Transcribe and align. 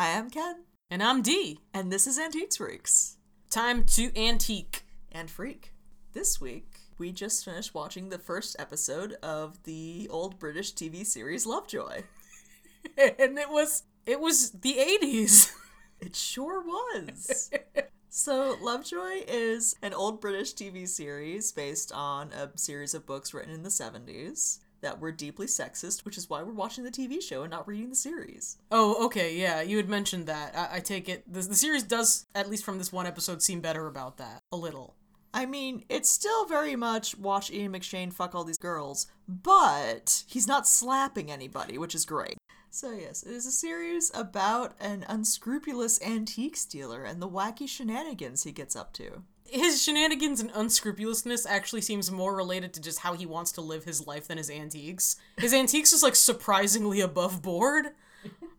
Hi, 0.00 0.16
I'm 0.16 0.30
Ken, 0.30 0.62
And 0.92 1.02
I'm 1.02 1.22
Dee. 1.22 1.58
and 1.74 1.90
this 1.90 2.06
is 2.06 2.20
Antiques 2.20 2.58
Freaks 2.58 3.16
Time 3.50 3.82
to 3.96 4.16
antique. 4.16 4.84
and 5.10 5.28
Freak. 5.28 5.72
This 6.12 6.40
week, 6.40 6.82
we 6.98 7.10
just 7.10 7.44
finished 7.44 7.74
watching 7.74 8.08
the 8.08 8.18
first 8.20 8.54
episode 8.60 9.14
of 9.24 9.60
the 9.64 10.06
old 10.08 10.38
British 10.38 10.72
TV 10.72 11.04
series 11.04 11.46
Lovejoy. 11.46 12.04
and 12.96 13.36
it 13.40 13.50
was 13.50 13.82
it 14.06 14.20
was 14.20 14.52
the 14.52 14.76
80s. 15.02 15.50
It 16.00 16.14
sure 16.14 16.62
was. 16.62 17.50
so, 18.08 18.56
Lovejoy 18.62 19.24
is 19.26 19.74
an 19.82 19.94
old 19.94 20.20
British 20.20 20.54
TV 20.54 20.86
series 20.86 21.50
based 21.50 21.90
on 21.90 22.30
a 22.32 22.56
series 22.56 22.94
of 22.94 23.04
books 23.04 23.34
written 23.34 23.52
in 23.52 23.64
the 23.64 23.68
70s 23.68 24.60
that 24.80 25.00
were 25.00 25.12
deeply 25.12 25.46
sexist, 25.46 26.04
which 26.04 26.16
is 26.16 26.30
why 26.30 26.42
we're 26.42 26.52
watching 26.52 26.84
the 26.84 26.90
TV 26.90 27.22
show 27.22 27.42
and 27.42 27.50
not 27.50 27.66
reading 27.66 27.90
the 27.90 27.96
series. 27.96 28.58
oh, 28.70 29.04
okay, 29.06 29.36
yeah, 29.36 29.60
you 29.60 29.76
had 29.76 29.88
mentioned 29.88 30.26
that. 30.26 30.56
I, 30.56 30.76
I 30.76 30.80
take 30.80 31.08
it 31.08 31.30
the, 31.32 31.40
the 31.40 31.54
series 31.54 31.82
does 31.82 32.26
at 32.34 32.48
least 32.48 32.64
from 32.64 32.78
this 32.78 32.92
one 32.92 33.06
episode 33.06 33.42
seem 33.42 33.60
better 33.60 33.86
about 33.86 34.16
that 34.18 34.40
a 34.52 34.56
little. 34.56 34.94
I 35.34 35.44
mean, 35.44 35.84
it's 35.88 36.10
still 36.10 36.46
very 36.46 36.74
much 36.74 37.18
watch 37.18 37.50
Ian 37.50 37.72
McShane 37.72 38.12
fuck 38.12 38.34
all 38.34 38.44
these 38.44 38.58
girls, 38.58 39.06
but 39.28 40.24
he's 40.26 40.48
not 40.48 40.66
slapping 40.66 41.30
anybody, 41.30 41.76
which 41.76 41.94
is 41.94 42.06
great. 42.06 42.37
So, 42.70 42.92
yes, 42.92 43.22
it 43.22 43.32
is 43.32 43.46
a 43.46 43.50
series 43.50 44.10
about 44.14 44.74
an 44.78 45.04
unscrupulous 45.08 46.00
antique 46.02 46.56
stealer 46.56 47.02
and 47.02 47.20
the 47.20 47.28
wacky 47.28 47.68
shenanigans 47.68 48.44
he 48.44 48.52
gets 48.52 48.76
up 48.76 48.92
to. 48.94 49.22
His 49.46 49.82
shenanigans 49.82 50.40
and 50.40 50.50
unscrupulousness 50.54 51.46
actually 51.46 51.80
seems 51.80 52.10
more 52.10 52.36
related 52.36 52.74
to 52.74 52.80
just 52.82 53.00
how 53.00 53.14
he 53.14 53.24
wants 53.24 53.52
to 53.52 53.62
live 53.62 53.84
his 53.84 54.06
life 54.06 54.28
than 54.28 54.36
his 54.36 54.50
antiques. 54.50 55.16
His 55.38 55.54
antiques 55.54 55.94
is 55.94 56.02
like 56.02 56.14
surprisingly 56.14 57.00
above 57.00 57.40
board, 57.40 57.88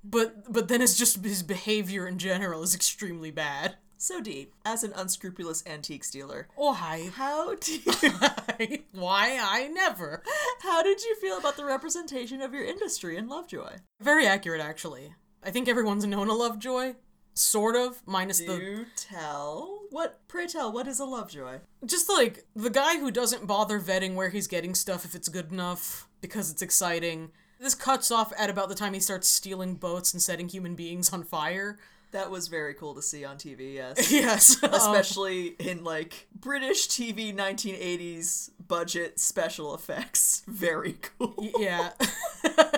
but 0.04 0.52
but 0.52 0.68
then 0.68 0.82
it's 0.82 0.98
just 0.98 1.24
his 1.24 1.44
behavior 1.44 2.08
in 2.08 2.18
general 2.18 2.64
is 2.64 2.74
extremely 2.74 3.30
bad. 3.30 3.76
So, 4.02 4.22
Dee, 4.22 4.48
as 4.64 4.86
an 4.86 4.94
unscrupulous 4.96 5.62
antique 5.68 6.06
stealer, 6.06 6.48
Oh 6.58 6.72
hi. 6.72 7.10
how 7.14 7.56
do 7.60 7.74
you, 7.74 8.80
Why 8.94 9.38
I 9.42 9.68
never. 9.68 10.24
how 10.62 10.82
did 10.82 11.02
you 11.04 11.18
feel 11.18 11.38
about 11.38 11.58
the 11.58 11.66
representation 11.66 12.42
of 12.42 12.54
your 12.54 12.64
industry 12.64 13.18
in 13.18 13.28
Lovejoy? 13.28 13.76
Very 14.00 14.26
accurate, 14.26 14.62
actually. 14.62 15.16
I 15.44 15.52
think 15.52 15.68
everyone's 15.68 16.06
known 16.06 16.30
a 16.30 16.34
Lovejoy, 16.34 16.96
sort 17.34 17.76
of, 17.76 18.02
minus 18.06 18.38
the 18.40 18.46
Do 18.58 18.86
tell. 18.96 19.82
What? 19.90 20.22
Pray 20.30 20.48
tell. 20.48 20.72
What 20.72 20.88
is 20.88 21.02
a 21.02 21.06
Lovejoy? 21.06 21.60
just 21.86 22.08
like 22.08 22.46
the 22.56 22.70
guy 22.70 23.00
who 23.00 23.12
doesn't 23.12 23.48
bother 23.48 23.82
vetting 23.82 24.16
where 24.16 24.30
he's 24.30 24.48
getting 24.48 24.76
stuff 24.76 25.04
if 25.04 25.14
it's 25.14 25.28
good 25.28 25.52
enough 25.52 26.08
because 26.22 26.50
it's 26.50 26.62
exciting. 26.62 27.32
This 27.60 27.76
cuts 27.76 28.12
off 28.12 28.32
at 28.38 28.50
about 28.50 28.70
the 28.70 28.76
time 28.76 28.94
he 28.94 29.02
starts 29.02 29.28
stealing 29.28 29.76
boats 29.76 30.14
and 30.14 30.22
setting 30.22 30.48
human 30.48 30.76
beings 30.76 31.12
on 31.12 31.24
fire. 31.24 31.78
That 32.12 32.32
was 32.32 32.48
very 32.48 32.74
cool 32.74 32.96
to 32.96 33.02
see 33.02 33.24
on 33.24 33.38
TV. 33.38 33.76
Yes. 33.76 34.12
Yes, 34.20 34.64
um, 34.64 34.74
especially 34.74 35.48
in 35.60 35.84
like 35.84 36.28
British 36.34 36.88
TV 36.88 37.36
1980s 37.36 38.50
budget 38.68 39.20
special 39.20 39.74
effects. 39.76 40.44
Very 40.48 40.98
cool. 41.18 41.36
yeah, 41.60 41.92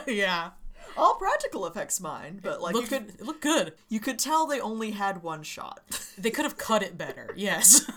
yeah. 0.08 0.52
All 0.98 1.16
practical 1.16 1.66
effects, 1.68 2.02
mind, 2.02 2.42
but 2.44 2.62
like 2.62 2.74
Look 2.76 2.84
you 2.84 2.90
could 3.00 3.10
it 3.10 3.22
looked 3.22 3.42
good. 3.42 3.74
you 3.88 4.00
could 4.02 4.20
tell 4.20 4.46
they 4.46 4.60
only 4.60 4.92
had 4.92 5.24
one 5.24 5.44
shot. 5.44 5.80
They 6.18 6.30
could 6.32 6.44
have 6.44 6.58
cut 6.58 6.84
it 6.84 6.98
better. 6.98 7.34
Yes. 7.36 7.90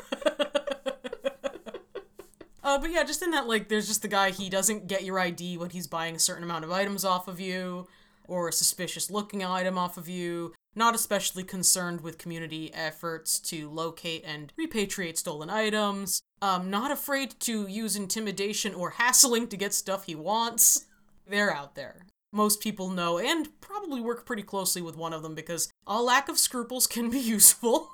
Uh, 2.63 2.79
but 2.79 2.91
yeah, 2.91 3.05
just 3.05 3.23
in 3.23 3.31
that, 3.33 3.47
like, 3.47 3.69
there's 3.69 3.87
just 3.87 4.01
the 4.01 4.09
guy, 4.09 4.31
he 4.31 4.49
doesn't 4.49 4.87
get 4.87 5.05
your 5.05 5.19
ID 5.19 5.59
when 5.59 5.69
he's 5.69 5.87
buying 5.87 6.17
a 6.17 6.19
certain 6.19 6.43
amount 6.43 6.65
of 6.65 6.73
items 6.73 7.05
off 7.05 7.29
of 7.29 7.39
you, 7.39 7.87
or 8.27 8.49
a 8.49 8.53
suspicious 8.53 9.11
looking 9.11 9.45
item 9.45 9.77
off 9.77 9.99
of 9.99 10.09
you. 10.09 10.54
Not 10.75 10.95
especially 10.95 11.45
concerned 11.45 12.01
with 12.01 12.19
community 12.19 12.73
efforts 12.75 13.39
to 13.41 13.71
locate 13.71 14.25
and 14.27 14.53
repatriate 14.59 15.17
stolen 15.17 15.51
items. 15.51 16.21
Um, 16.43 16.69
not 16.69 16.91
afraid 16.91 17.39
to 17.41 17.67
use 17.67 17.97
intimidation 17.97 18.75
or 18.75 18.91
hassling 18.91 19.49
to 19.49 19.57
get 19.57 19.73
stuff 19.73 20.05
he 20.05 20.15
wants. 20.15 20.87
They're 21.27 21.55
out 21.55 21.75
there. 21.75 22.07
Most 22.33 22.61
people 22.61 22.91
know 22.91 23.19
and 23.19 23.49
probably 23.61 24.01
work 24.01 24.27
pretty 24.27 24.43
closely 24.43 24.83
with 24.83 24.97
one 24.97 25.13
of 25.13 25.23
them 25.23 25.37
because 25.37 25.71
a 25.87 26.03
lack 26.03 26.29
of 26.29 26.39
scruples 26.39 26.87
can 26.89 27.09
be 27.09 27.21
useful. 27.37 27.91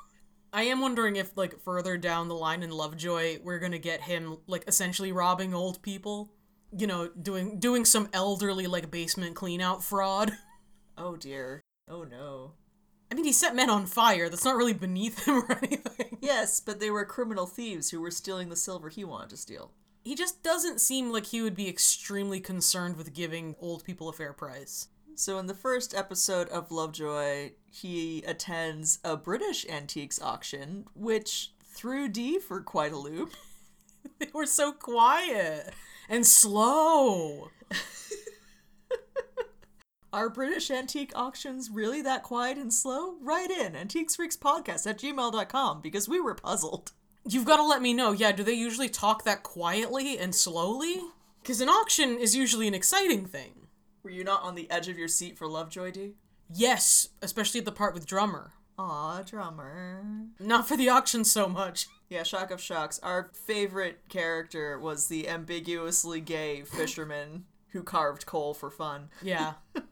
I 0.52 0.62
am 0.62 0.80
wondering 0.80 1.16
if, 1.16 1.36
like, 1.36 1.60
further 1.60 1.96
down 1.96 2.28
the 2.28 2.34
line 2.34 2.62
in 2.62 2.70
Lovejoy, 2.70 3.38
we're 3.42 3.60
gonna 3.60 3.78
get 3.78 4.00
him, 4.00 4.38
like, 4.46 4.64
essentially 4.66 5.12
robbing 5.12 5.54
old 5.54 5.80
people. 5.82 6.32
You 6.76 6.86
know, 6.86 7.08
doing 7.08 7.58
doing 7.58 7.84
some 7.84 8.08
elderly, 8.12 8.66
like, 8.66 8.90
basement 8.90 9.36
clean 9.36 9.60
out 9.60 9.84
fraud. 9.84 10.32
oh 10.98 11.16
dear. 11.16 11.60
Oh 11.88 12.04
no. 12.04 12.54
I 13.10 13.14
mean, 13.14 13.24
he 13.24 13.32
set 13.32 13.56
men 13.56 13.70
on 13.70 13.86
fire. 13.86 14.28
That's 14.28 14.44
not 14.44 14.56
really 14.56 14.72
beneath 14.72 15.26
him 15.26 15.42
or 15.48 15.58
anything. 15.62 16.18
Yes, 16.20 16.60
but 16.60 16.80
they 16.80 16.90
were 16.90 17.04
criminal 17.04 17.46
thieves 17.46 17.90
who 17.90 18.00
were 18.00 18.10
stealing 18.10 18.48
the 18.48 18.56
silver 18.56 18.88
he 18.88 19.04
wanted 19.04 19.30
to 19.30 19.36
steal. 19.36 19.72
He 20.04 20.14
just 20.14 20.42
doesn't 20.42 20.80
seem 20.80 21.12
like 21.12 21.26
he 21.26 21.42
would 21.42 21.54
be 21.54 21.68
extremely 21.68 22.40
concerned 22.40 22.96
with 22.96 23.12
giving 23.12 23.56
old 23.60 23.84
people 23.84 24.08
a 24.08 24.12
fair 24.12 24.32
price. 24.32 24.88
So 25.14 25.38
in 25.38 25.46
the 25.46 25.54
first 25.54 25.94
episode 25.94 26.48
of 26.48 26.70
Lovejoy, 26.70 27.50
he 27.70 28.22
attends 28.26 29.00
a 29.04 29.16
British 29.16 29.66
antiques 29.68 30.20
auction, 30.22 30.86
which 30.94 31.52
threw 31.62 32.08
Dee 32.08 32.38
for 32.38 32.62
quite 32.62 32.92
a 32.92 32.98
loop. 32.98 33.32
They 34.18 34.28
were 34.32 34.46
so 34.46 34.72
quiet 34.72 35.74
and 36.08 36.26
slow. 36.26 37.50
Are 40.12 40.28
British 40.28 40.72
antique 40.72 41.12
auctions 41.14 41.70
really 41.70 42.02
that 42.02 42.24
quiet 42.24 42.58
and 42.58 42.74
slow? 42.74 43.14
Write 43.22 43.50
in 43.50 43.74
antiquesfreakspodcast 43.74 44.84
at 44.88 44.98
gmail.com 44.98 45.80
because 45.80 46.08
we 46.08 46.18
were 46.18 46.34
puzzled. 46.34 46.90
You've 47.24 47.44
got 47.44 47.58
to 47.58 47.62
let 47.62 47.80
me 47.80 47.94
know. 47.94 48.10
Yeah, 48.10 48.32
do 48.32 48.42
they 48.42 48.54
usually 48.54 48.88
talk 48.88 49.22
that 49.22 49.44
quietly 49.44 50.18
and 50.18 50.34
slowly? 50.34 50.96
Because 51.42 51.60
an 51.60 51.68
auction 51.68 52.18
is 52.18 52.34
usually 52.34 52.66
an 52.66 52.74
exciting 52.74 53.24
thing. 53.24 53.68
Were 54.02 54.10
you 54.10 54.24
not 54.24 54.42
on 54.42 54.56
the 54.56 54.68
edge 54.68 54.88
of 54.88 54.98
your 54.98 55.06
seat 55.06 55.38
for 55.38 55.46
Lovejoy, 55.46 55.92
Dee? 55.92 56.14
Yes, 56.52 57.10
especially 57.22 57.60
at 57.60 57.64
the 57.64 57.72
part 57.72 57.94
with 57.94 58.06
drummer. 58.06 58.50
Aw, 58.78 59.22
drummer. 59.22 60.02
Not 60.40 60.66
for 60.66 60.76
the 60.76 60.88
auction 60.88 61.24
so 61.24 61.48
much. 61.48 61.86
Yeah, 62.08 62.24
shock 62.24 62.50
of 62.50 62.60
shocks. 62.60 62.98
Our 63.04 63.30
favorite 63.32 64.08
character 64.08 64.76
was 64.76 65.06
the 65.06 65.28
ambiguously 65.28 66.20
gay 66.20 66.62
fisherman 66.62 67.44
who 67.68 67.84
carved 67.84 68.26
coal 68.26 68.54
for 68.54 68.70
fun. 68.70 69.10
Yeah. 69.22 69.52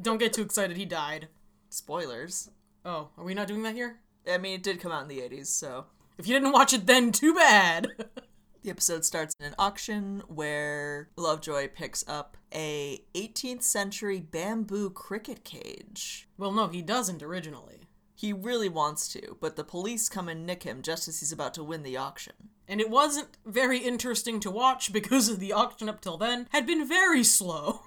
Don't 0.00 0.18
get 0.18 0.32
too 0.32 0.42
excited, 0.42 0.76
he 0.76 0.84
died. 0.84 1.28
Spoilers. 1.70 2.50
Oh, 2.84 3.08
are 3.16 3.24
we 3.24 3.34
not 3.34 3.48
doing 3.48 3.62
that 3.64 3.74
here? 3.74 4.00
I 4.30 4.38
mean, 4.38 4.54
it 4.54 4.62
did 4.62 4.80
come 4.80 4.92
out 4.92 5.02
in 5.02 5.08
the 5.08 5.20
80s, 5.20 5.46
so. 5.46 5.86
If 6.18 6.26
you 6.26 6.34
didn't 6.34 6.52
watch 6.52 6.72
it 6.72 6.86
then, 6.86 7.12
too 7.12 7.34
bad. 7.34 7.88
The 8.62 8.70
episode 8.70 9.04
starts 9.04 9.34
in 9.38 9.46
an 9.46 9.54
auction 9.56 10.22
where 10.26 11.10
Lovejoy 11.16 11.68
picks 11.68 12.04
up 12.08 12.36
a 12.52 13.04
18th 13.14 13.62
century 13.62 14.18
bamboo 14.20 14.90
cricket 14.90 15.44
cage. 15.44 16.28
well, 16.36 16.50
no, 16.50 16.66
he 16.66 16.82
doesn't 16.82 17.22
originally. 17.22 17.88
He 18.16 18.32
really 18.32 18.68
wants 18.68 19.06
to, 19.12 19.36
but 19.40 19.54
the 19.54 19.62
police 19.62 20.08
come 20.08 20.28
and 20.28 20.44
nick 20.44 20.64
him 20.64 20.82
just 20.82 21.06
as 21.06 21.20
he's 21.20 21.30
about 21.30 21.54
to 21.54 21.62
win 21.62 21.84
the 21.84 21.96
auction. 21.96 22.34
And 22.66 22.80
it 22.80 22.90
wasn't 22.90 23.38
very 23.46 23.78
interesting 23.78 24.40
to 24.40 24.50
watch 24.50 24.92
because 24.92 25.38
the 25.38 25.52
auction 25.52 25.88
up 25.88 26.00
till 26.00 26.16
then 26.16 26.48
had 26.50 26.66
been 26.66 26.86
very 26.86 27.22
slow. 27.22 27.82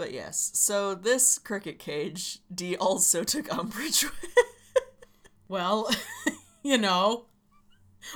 But 0.00 0.14
yes, 0.14 0.52
so 0.54 0.94
this 0.94 1.38
cricket 1.38 1.78
cage, 1.78 2.38
Dee 2.52 2.74
also 2.74 3.22
took 3.24 3.52
umbrage 3.52 4.02
with. 4.04 4.34
Well, 5.46 5.90
you 6.62 6.78
know. 6.78 7.26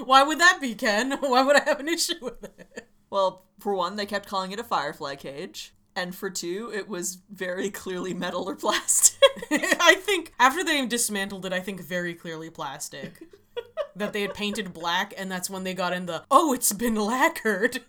Why 0.03 0.23
would 0.23 0.41
that 0.41 0.63
be, 0.63 0.75
Ken? 0.75 1.13
Why 1.21 1.43
would 1.43 1.57
I 1.57 1.65
have 1.65 1.81
an 1.81 1.89
issue 1.91 2.15
with 2.23 2.43
it? 2.43 2.89
Well, 3.11 3.45
for 3.61 3.75
one, 3.75 3.97
they 3.97 4.07
kept 4.07 4.31
calling 4.31 4.51
it 4.51 4.59
a 4.59 4.65
firefly 4.65 5.17
cage. 5.17 5.75
And 5.95 6.15
for 6.15 6.31
two, 6.31 6.73
it 6.75 6.89
was 6.89 7.19
very 7.31 7.69
clearly 7.69 8.15
metal 8.15 8.49
or 8.49 8.57
plastic. 8.57 9.21
I 9.53 9.97
think 9.97 10.33
after 10.41 10.65
they 10.65 10.87
dismantled 10.87 11.45
it, 11.45 11.53
I 11.53 11.61
think 11.61 11.83
very 11.83 12.15
clearly 12.15 12.49
plastic. 12.49 13.23
that 13.95 14.15
they 14.15 14.23
had 14.23 14.33
painted 14.33 14.73
black, 14.73 15.13
and 15.19 15.31
that's 15.31 15.51
when 15.51 15.65
they 15.65 15.75
got 15.75 15.93
in 15.93 16.07
the 16.07 16.25
oh, 16.31 16.55
it's 16.55 16.73
been 16.73 16.95
lacquered, 16.95 17.81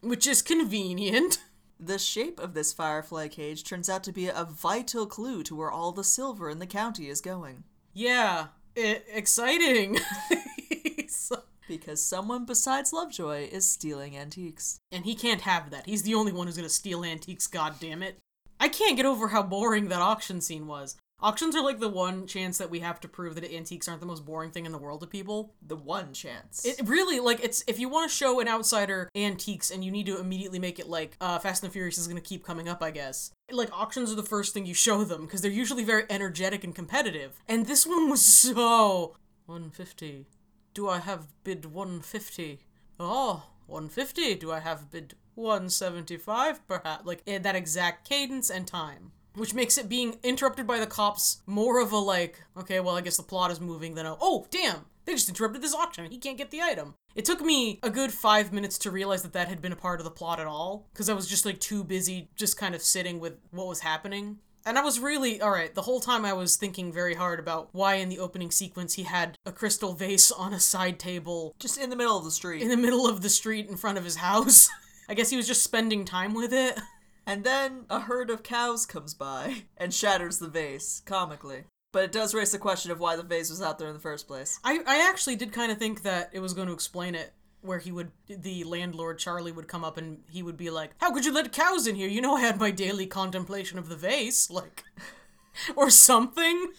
which 0.00 0.26
is 0.26 0.40
convenient. 0.40 1.38
The 1.84 1.98
shape 1.98 2.38
of 2.38 2.54
this 2.54 2.72
firefly 2.72 3.28
cage 3.28 3.64
turns 3.64 3.88
out 3.88 4.04
to 4.04 4.12
be 4.12 4.28
a 4.28 4.44
vital 4.44 5.06
clue 5.06 5.42
to 5.44 5.56
where 5.56 5.70
all 5.70 5.92
the 5.92 6.04
silver 6.04 6.48
in 6.48 6.58
the 6.58 6.66
county 6.66 7.08
is 7.08 7.20
going. 7.20 7.64
Yeah, 7.92 8.46
i 8.76 9.02
exciting. 9.12 9.98
So- 11.08 11.42
Because 11.68 12.02
someone 12.04 12.44
besides 12.44 12.92
Lovejoy 12.92 13.48
is 13.50 13.66
stealing 13.68 14.16
antiques. 14.16 14.78
and 14.90 15.04
he 15.04 15.14
can't 15.14 15.42
have 15.42 15.70
that. 15.70 15.86
He's 15.86 16.02
the 16.02 16.14
only 16.14 16.32
one 16.32 16.46
who's 16.46 16.56
gonna 16.56 16.68
steal 16.68 17.04
antiques. 17.04 17.46
God 17.46 17.74
damn 17.80 18.02
it! 18.02 18.18
I 18.60 18.68
can't 18.68 18.96
get 18.96 19.06
over 19.06 19.28
how 19.28 19.42
boring 19.42 19.88
that 19.88 20.00
auction 20.02 20.40
scene 20.40 20.66
was. 20.66 20.96
Auctions 21.22 21.54
are 21.54 21.62
like 21.62 21.78
the 21.78 21.88
one 21.88 22.26
chance 22.26 22.58
that 22.58 22.68
we 22.68 22.80
have 22.80 23.00
to 23.00 23.06
prove 23.06 23.36
that 23.36 23.44
antiques 23.52 23.86
aren't 23.86 24.00
the 24.00 24.06
most 24.06 24.26
boring 24.26 24.50
thing 24.50 24.66
in 24.66 24.72
the 24.72 24.78
world 24.78 25.00
to 25.00 25.06
people. 25.06 25.54
The 25.64 25.76
one 25.76 26.12
chance. 26.12 26.64
It 26.64 26.80
really 26.84 27.20
like 27.20 27.42
it's 27.44 27.62
if 27.68 27.78
you 27.78 27.88
want 27.88 28.10
to 28.10 28.16
show 28.16 28.40
an 28.40 28.48
outsider 28.48 29.08
antiques 29.14 29.70
and 29.70 29.84
you 29.84 29.92
need 29.92 30.06
to 30.06 30.18
immediately 30.18 30.58
make 30.58 30.80
it 30.80 30.88
like 30.88 31.16
uh, 31.20 31.38
Fast 31.38 31.62
and 31.62 31.70
the 31.70 31.72
Furious 31.72 31.96
is 31.96 32.08
gonna 32.08 32.20
keep 32.20 32.44
coming 32.44 32.68
up, 32.68 32.82
I 32.82 32.90
guess. 32.90 33.30
Like 33.52 33.70
auctions 33.72 34.10
are 34.10 34.16
the 34.16 34.24
first 34.24 34.52
thing 34.52 34.66
you 34.66 34.74
show 34.74 35.04
them 35.04 35.22
because 35.22 35.42
they're 35.42 35.50
usually 35.50 35.84
very 35.84 36.04
energetic 36.10 36.64
and 36.64 36.74
competitive. 36.74 37.40
And 37.46 37.66
this 37.66 37.86
one 37.86 38.10
was 38.10 38.22
so 38.22 39.14
150. 39.46 40.26
Do 40.74 40.88
I 40.88 40.98
have 40.98 41.28
bid 41.44 41.66
150? 41.66 42.60
Oh, 42.98 43.44
150. 43.66 44.34
Do 44.34 44.50
I 44.50 44.58
have 44.58 44.90
bid 44.90 45.14
175 45.36 46.66
perhaps? 46.66 47.06
Like 47.06 47.22
in 47.26 47.42
that 47.42 47.54
exact 47.54 48.08
cadence 48.08 48.50
and 48.50 48.66
time. 48.66 49.12
Which 49.34 49.54
makes 49.54 49.78
it 49.78 49.88
being 49.88 50.18
interrupted 50.22 50.66
by 50.66 50.78
the 50.78 50.86
cops 50.86 51.40
more 51.46 51.80
of 51.80 51.92
a 51.92 51.98
like, 51.98 52.42
okay, 52.56 52.80
well, 52.80 52.96
I 52.96 53.00
guess 53.00 53.16
the 53.16 53.22
plot 53.22 53.50
is 53.50 53.60
moving 53.60 53.94
than 53.94 54.06
a, 54.06 54.16
oh, 54.20 54.46
damn, 54.50 54.84
they 55.04 55.14
just 55.14 55.28
interrupted 55.28 55.62
this 55.62 55.74
auction. 55.74 56.10
He 56.10 56.18
can't 56.18 56.38
get 56.38 56.50
the 56.50 56.60
item. 56.60 56.94
It 57.14 57.24
took 57.24 57.40
me 57.40 57.80
a 57.82 57.90
good 57.90 58.12
five 58.12 58.52
minutes 58.52 58.78
to 58.78 58.90
realize 58.90 59.22
that 59.22 59.32
that 59.32 59.48
had 59.48 59.62
been 59.62 59.72
a 59.72 59.76
part 59.76 60.00
of 60.00 60.04
the 60.04 60.10
plot 60.10 60.38
at 60.40 60.46
all, 60.46 60.88
because 60.92 61.08
I 61.08 61.14
was 61.14 61.28
just 61.28 61.46
like 61.46 61.60
too 61.60 61.82
busy 61.82 62.28
just 62.36 62.56
kind 62.56 62.74
of 62.74 62.82
sitting 62.82 63.20
with 63.20 63.34
what 63.50 63.66
was 63.66 63.80
happening. 63.80 64.38
And 64.64 64.78
I 64.78 64.82
was 64.82 65.00
really, 65.00 65.42
alright, 65.42 65.74
the 65.74 65.82
whole 65.82 65.98
time 65.98 66.24
I 66.24 66.34
was 66.34 66.56
thinking 66.56 66.92
very 66.92 67.14
hard 67.14 67.40
about 67.40 67.70
why 67.72 67.94
in 67.94 68.08
the 68.10 68.20
opening 68.20 68.50
sequence 68.52 68.94
he 68.94 69.02
had 69.02 69.36
a 69.44 69.50
crystal 69.50 69.94
vase 69.94 70.30
on 70.30 70.52
a 70.52 70.60
side 70.60 70.98
table 70.98 71.54
Just 71.58 71.80
in 71.80 71.90
the 71.90 71.96
middle 71.96 72.16
of 72.16 72.24
the 72.24 72.30
street. 72.30 72.62
in 72.62 72.68
the 72.68 72.76
middle 72.76 73.08
of 73.08 73.22
the 73.22 73.28
street 73.28 73.68
in 73.68 73.76
front 73.76 73.98
of 73.98 74.04
his 74.04 74.16
house. 74.16 74.68
I 75.08 75.14
guess 75.14 75.30
he 75.30 75.36
was 75.36 75.48
just 75.48 75.64
spending 75.64 76.04
time 76.04 76.32
with 76.32 76.52
it. 76.52 76.78
And 77.26 77.44
then 77.44 77.84
a 77.88 78.00
herd 78.00 78.30
of 78.30 78.42
cows 78.42 78.86
comes 78.86 79.14
by 79.14 79.64
and 79.76 79.94
shatters 79.94 80.38
the 80.38 80.48
vase, 80.48 81.02
comically. 81.04 81.64
But 81.92 82.04
it 82.04 82.12
does 82.12 82.34
raise 82.34 82.52
the 82.52 82.58
question 82.58 82.90
of 82.90 83.00
why 83.00 83.16
the 83.16 83.22
vase 83.22 83.50
was 83.50 83.60
out 83.60 83.78
there 83.78 83.88
in 83.88 83.94
the 83.94 84.00
first 84.00 84.26
place. 84.26 84.58
I, 84.64 84.80
I 84.86 85.08
actually 85.08 85.36
did 85.36 85.52
kind 85.52 85.70
of 85.70 85.78
think 85.78 86.02
that 86.02 86.30
it 86.32 86.40
was 86.40 86.54
going 86.54 86.68
to 86.68 86.72
explain 86.72 87.14
it 87.14 87.34
where 87.60 87.78
he 87.78 87.92
would 87.92 88.10
the 88.26 88.64
landlord 88.64 89.18
Charlie 89.18 89.52
would 89.52 89.68
come 89.68 89.84
up 89.84 89.96
and 89.96 90.18
he 90.28 90.42
would 90.42 90.56
be 90.56 90.68
like, 90.68 90.90
"How 90.98 91.12
could 91.12 91.24
you 91.24 91.32
let 91.32 91.52
cows 91.52 91.86
in 91.86 91.94
here? 91.94 92.08
You 92.08 92.20
know 92.20 92.34
I 92.34 92.40
had 92.40 92.58
my 92.58 92.70
daily 92.70 93.06
contemplation 93.06 93.78
of 93.78 93.88
the 93.88 93.96
vase, 93.96 94.50
like 94.50 94.82
or 95.76 95.90
something." 95.90 96.72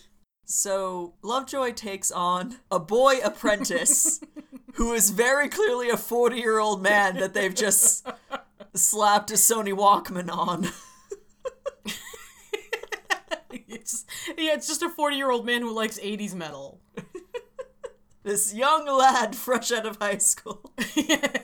So 0.45 1.13
Lovejoy 1.21 1.71
takes 1.71 2.11
on 2.11 2.57
a 2.69 2.79
boy 2.79 3.19
apprentice 3.23 4.19
who 4.73 4.93
is 4.93 5.11
very 5.11 5.47
clearly 5.47 5.89
a 5.89 5.97
40 5.97 6.37
year 6.37 6.59
old 6.59 6.81
man 6.81 7.17
that 7.17 7.33
they've 7.33 7.55
just 7.55 8.05
slapped 8.73 9.31
a 9.31 9.35
Sony 9.35 9.73
Walkman 9.73 10.31
on. 10.31 10.69
It's 13.83 14.05
yeah, 14.37 14.53
it's 14.53 14.67
just 14.67 14.81
a 14.81 14.89
40-year-old 14.89 15.45
man 15.45 15.61
who 15.61 15.73
likes 15.73 15.99
80s 15.99 16.33
metal. 16.33 16.79
This 18.23 18.53
young 18.53 18.85
lad 18.87 19.35
fresh 19.35 19.71
out 19.71 19.85
of 19.85 19.97
high 19.97 20.19
school. 20.19 20.71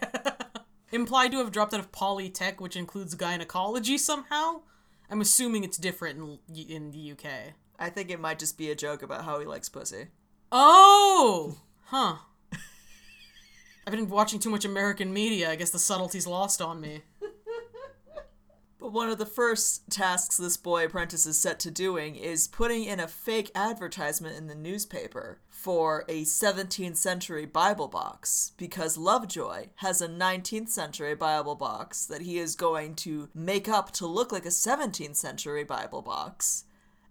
Implied 0.91 1.31
to 1.31 1.39
have 1.39 1.51
dropped 1.51 1.73
out 1.73 1.81
of 1.81 1.91
Polytech, 1.91 2.61
which 2.61 2.77
includes 2.77 3.15
gynecology 3.15 3.97
somehow. 3.97 4.61
I'm 5.09 5.19
assuming 5.19 5.63
it's 5.65 5.77
different 5.77 6.19
in 6.19 6.55
in 6.55 6.91
the 6.91 7.11
UK. 7.11 7.53
I 7.77 7.89
think 7.89 8.09
it 8.09 8.19
might 8.19 8.39
just 8.39 8.57
be 8.57 8.71
a 8.71 8.75
joke 8.75 9.03
about 9.03 9.25
how 9.25 9.39
he 9.39 9.45
likes 9.45 9.67
pussy. 9.69 10.07
Oh, 10.51 11.57
huh. 11.85 12.15
I've 13.85 13.93
been 13.93 14.09
watching 14.09 14.39
too 14.39 14.49
much 14.49 14.65
American 14.65 15.11
media. 15.11 15.49
I 15.51 15.55
guess 15.55 15.71
the 15.71 15.79
subtlety's 15.79 16.27
lost 16.27 16.61
on 16.61 16.79
me. 16.79 17.01
But 18.79 18.93
one 18.93 19.09
of 19.09 19.17
the 19.17 19.25
first 19.25 19.89
tasks 19.89 20.37
this 20.37 20.55
boy 20.55 20.85
apprentice 20.85 21.25
is 21.25 21.37
set 21.37 21.59
to 21.59 21.71
doing 21.71 22.15
is 22.15 22.47
putting 22.47 22.85
in 22.85 23.01
a 23.01 23.09
fake 23.09 23.51
advertisement 23.53 24.37
in 24.37 24.47
the 24.47 24.55
newspaper 24.55 25.41
for 25.49 26.05
a 26.07 26.23
17th 26.23 26.95
century 26.95 27.45
Bible 27.45 27.89
box 27.89 28.53
because 28.57 28.97
Lovejoy 28.97 29.67
has 29.75 30.01
a 30.01 30.07
19th 30.07 30.69
century 30.69 31.13
Bible 31.13 31.55
box 31.55 32.05
that 32.05 32.21
he 32.21 32.39
is 32.39 32.55
going 32.55 32.95
to 32.95 33.27
make 33.35 33.67
up 33.67 33.91
to 33.91 34.07
look 34.07 34.31
like 34.31 34.45
a 34.45 34.49
17th 34.49 35.17
century 35.17 35.65
Bible 35.65 36.01
box 36.01 36.63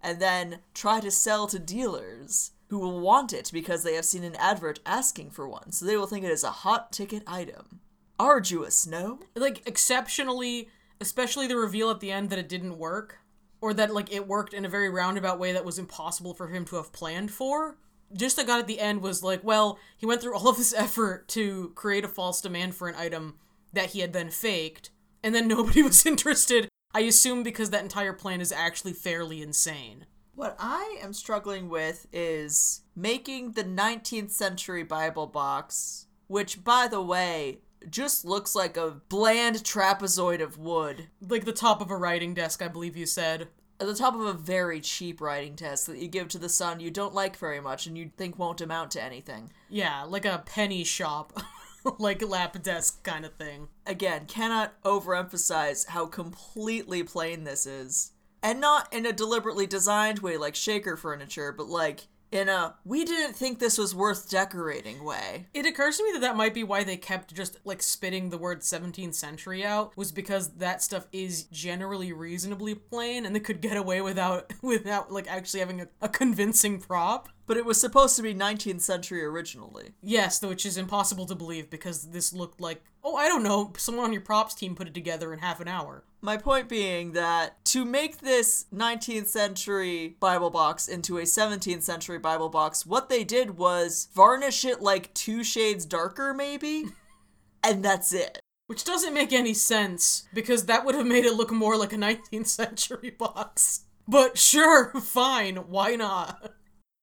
and 0.02 0.20
then 0.20 0.60
try 0.72 1.00
to 1.00 1.10
sell 1.10 1.46
to 1.48 1.58
dealers 1.58 2.52
who 2.68 2.78
will 2.78 3.00
want 3.00 3.34
it 3.34 3.50
because 3.52 3.82
they 3.82 3.94
have 3.94 4.04
seen 4.04 4.24
an 4.24 4.36
advert 4.36 4.80
asking 4.86 5.30
for 5.30 5.48
one, 5.48 5.72
so 5.72 5.84
they 5.84 5.96
will 5.96 6.06
think 6.06 6.24
it 6.24 6.30
is 6.30 6.44
a 6.44 6.50
hot 6.50 6.92
ticket 6.92 7.22
item. 7.26 7.80
Arduous, 8.18 8.86
no? 8.86 9.20
Like 9.34 9.66
exceptionally, 9.66 10.68
especially 11.00 11.46
the 11.46 11.56
reveal 11.56 11.90
at 11.90 12.00
the 12.00 12.10
end 12.10 12.30
that 12.30 12.38
it 12.38 12.48
didn't 12.48 12.78
work, 12.78 13.18
or 13.60 13.74
that 13.74 13.92
like 13.92 14.12
it 14.12 14.26
worked 14.26 14.54
in 14.54 14.64
a 14.64 14.68
very 14.68 14.88
roundabout 14.88 15.38
way 15.38 15.52
that 15.52 15.64
was 15.64 15.78
impossible 15.78 16.34
for 16.34 16.48
him 16.48 16.64
to 16.66 16.76
have 16.76 16.92
planned 16.92 17.30
for. 17.30 17.78
Just 18.12 18.38
I 18.38 18.44
got 18.44 18.60
at 18.60 18.66
the 18.66 18.80
end 18.80 19.02
was 19.02 19.22
like, 19.22 19.44
well, 19.44 19.78
he 19.96 20.06
went 20.06 20.20
through 20.20 20.34
all 20.36 20.48
of 20.48 20.56
this 20.56 20.74
effort 20.74 21.28
to 21.28 21.72
create 21.74 22.04
a 22.04 22.08
false 22.08 22.40
demand 22.40 22.74
for 22.74 22.88
an 22.88 22.94
item 22.94 23.38
that 23.72 23.90
he 23.90 24.00
had 24.00 24.12
then 24.12 24.30
faked, 24.30 24.90
and 25.22 25.34
then 25.34 25.48
nobody 25.48 25.82
was 25.82 26.06
interested. 26.06 26.68
I 26.94 27.00
assume 27.00 27.42
because 27.42 27.70
that 27.70 27.82
entire 27.82 28.14
plan 28.14 28.40
is 28.40 28.52
actually 28.52 28.94
fairly 28.94 29.42
insane. 29.42 30.06
What 30.34 30.56
I 30.58 30.98
am 31.02 31.12
struggling 31.12 31.68
with 31.68 32.06
is 32.12 32.82
making 32.94 33.52
the 33.52 33.64
19th 33.64 34.30
century 34.30 34.84
Bible 34.84 35.26
box, 35.26 36.06
which, 36.28 36.62
by 36.62 36.86
the 36.86 37.02
way, 37.02 37.58
just 37.90 38.24
looks 38.24 38.54
like 38.54 38.76
a 38.76 39.00
bland 39.08 39.56
trapezoid 39.56 40.42
of 40.42 40.58
wood 40.58 41.08
Like 41.20 41.44
the 41.44 41.52
top 41.52 41.80
of 41.80 41.90
a 41.90 41.96
writing 41.96 42.34
desk, 42.34 42.62
I 42.62 42.68
believe 42.68 42.96
you 42.96 43.06
said. 43.06 43.48
at 43.80 43.86
the 43.86 43.94
top 43.94 44.14
of 44.14 44.22
a 44.22 44.32
very 44.32 44.80
cheap 44.80 45.20
writing 45.20 45.54
desk 45.54 45.86
that 45.86 45.98
you 45.98 46.08
give 46.08 46.28
to 46.28 46.38
the 46.38 46.48
son 46.48 46.80
you 46.80 46.90
don't 46.90 47.14
like 47.14 47.36
very 47.36 47.60
much 47.60 47.86
and 47.86 47.96
you 47.96 48.10
think 48.16 48.38
won't 48.38 48.60
amount 48.60 48.90
to 48.92 49.02
anything. 49.02 49.52
Yeah, 49.68 50.02
like 50.02 50.24
a 50.24 50.42
penny 50.44 50.84
shop, 50.84 51.32
like 51.98 52.22
lap 52.22 52.60
desk 52.62 53.02
kind 53.04 53.24
of 53.24 53.34
thing. 53.34 53.68
Again, 53.86 54.26
cannot 54.26 54.80
overemphasize 54.82 55.88
how 55.88 56.06
completely 56.06 57.02
plain 57.02 57.44
this 57.44 57.66
is. 57.66 58.12
And 58.42 58.60
not 58.60 58.92
in 58.92 59.04
a 59.04 59.12
deliberately 59.12 59.66
designed 59.66 60.20
way 60.20 60.36
like 60.36 60.54
shaker 60.54 60.96
furniture, 60.96 61.52
but 61.52 61.66
like 61.68 62.06
in 62.30 62.48
a 62.48 62.74
we 62.84 63.04
didn't 63.04 63.34
think 63.34 63.58
this 63.58 63.78
was 63.78 63.94
worth 63.94 64.28
decorating 64.28 65.04
way. 65.04 65.46
It 65.54 65.66
occurs 65.66 65.96
to 65.96 66.04
me 66.04 66.12
that 66.12 66.20
that 66.20 66.36
might 66.36 66.54
be 66.54 66.64
why 66.64 66.84
they 66.84 66.96
kept 66.96 67.34
just 67.34 67.58
like 67.64 67.82
spitting 67.82 68.30
the 68.30 68.38
word 68.38 68.60
17th 68.60 69.14
century 69.14 69.64
out 69.64 69.96
was 69.96 70.12
because 70.12 70.50
that 70.54 70.82
stuff 70.82 71.06
is 71.12 71.44
generally 71.44 72.12
reasonably 72.12 72.74
plain 72.74 73.24
and 73.24 73.34
they 73.34 73.40
could 73.40 73.60
get 73.60 73.76
away 73.76 74.00
without 74.00 74.52
without 74.62 75.12
like 75.12 75.30
actually 75.30 75.60
having 75.60 75.80
a, 75.80 75.88
a 76.00 76.08
convincing 76.08 76.80
prop. 76.80 77.28
But 77.46 77.56
it 77.56 77.64
was 77.64 77.80
supposed 77.80 78.14
to 78.16 78.22
be 78.22 78.34
19th 78.34 78.82
century 78.82 79.24
originally. 79.24 79.92
Yes, 80.02 80.38
though 80.38 80.48
which 80.48 80.66
is 80.66 80.76
impossible 80.76 81.24
to 81.26 81.34
believe 81.34 81.70
because 81.70 82.08
this 82.10 82.32
looked 82.32 82.60
like 82.60 82.82
oh 83.02 83.16
I 83.16 83.28
don't 83.28 83.42
know 83.42 83.72
someone 83.76 84.04
on 84.04 84.12
your 84.12 84.22
props 84.22 84.54
team 84.54 84.74
put 84.74 84.88
it 84.88 84.94
together 84.94 85.32
in 85.32 85.38
half 85.38 85.60
an 85.60 85.68
hour. 85.68 86.04
My 86.20 86.36
point 86.36 86.68
being 86.68 87.12
that 87.12 87.57
to 87.68 87.84
make 87.84 88.18
this 88.18 88.64
19th 88.74 89.26
century 89.26 90.16
Bible 90.20 90.48
box 90.48 90.88
into 90.88 91.18
a 91.18 91.22
17th 91.22 91.82
century 91.82 92.18
Bible 92.18 92.48
box, 92.48 92.86
what 92.86 93.10
they 93.10 93.24
did 93.24 93.58
was 93.58 94.08
varnish 94.14 94.64
it 94.64 94.80
like 94.80 95.12
two 95.12 95.44
shades 95.44 95.84
darker, 95.84 96.32
maybe? 96.32 96.86
and 97.62 97.84
that's 97.84 98.14
it. 98.14 98.40
Which 98.68 98.84
doesn't 98.84 99.12
make 99.12 99.34
any 99.34 99.52
sense 99.52 100.26
because 100.32 100.64
that 100.64 100.86
would 100.86 100.94
have 100.94 101.06
made 101.06 101.26
it 101.26 101.34
look 101.34 101.50
more 101.50 101.76
like 101.76 101.92
a 101.92 101.96
19th 101.96 102.46
century 102.46 103.10
box. 103.10 103.84
But 104.06 104.38
sure, 104.38 104.90
fine, 105.02 105.56
why 105.56 105.94
not? 105.96 106.52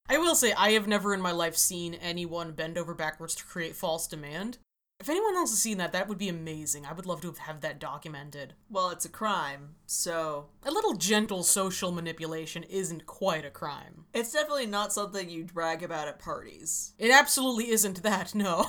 I 0.09 0.17
will 0.17 0.35
say, 0.35 0.51
I 0.53 0.71
have 0.71 0.87
never 0.87 1.13
in 1.13 1.21
my 1.21 1.31
life 1.31 1.55
seen 1.55 1.93
anyone 1.95 2.53
bend 2.53 2.77
over 2.77 2.95
backwards 2.95 3.35
to 3.35 3.43
create 3.43 3.75
false 3.75 4.07
demand. 4.07 4.57
If 4.99 5.09
anyone 5.09 5.35
else 5.35 5.51
has 5.51 5.61
seen 5.61 5.77
that, 5.79 5.91
that 5.91 6.07
would 6.07 6.17
be 6.17 6.29
amazing. 6.29 6.85
I 6.85 6.93
would 6.93 7.05
love 7.05 7.21
to 7.21 7.33
have, 7.39 7.61
that 7.61 7.79
documented. 7.79 8.53
Well, 8.69 8.89
it's 8.91 9.05
a 9.05 9.09
crime, 9.09 9.75
so 9.85 10.47
A 10.63 10.71
little 10.71 10.93
gentle 10.93 11.43
social 11.43 11.91
manipulation 11.91 12.63
isn't 12.63 13.05
quite 13.05 13.45
a 13.45 13.49
crime. 13.49 14.05
it's 14.13 14.31
definitely 14.31 14.67
not 14.67 14.93
something 14.93 15.29
you 15.29 15.43
brag 15.45 15.83
about 15.83 16.07
at 16.07 16.19
parties. 16.19 16.93
It 16.97 17.11
absolutely 17.11 17.69
isn't 17.71 18.03
that, 18.03 18.33
no. 18.33 18.65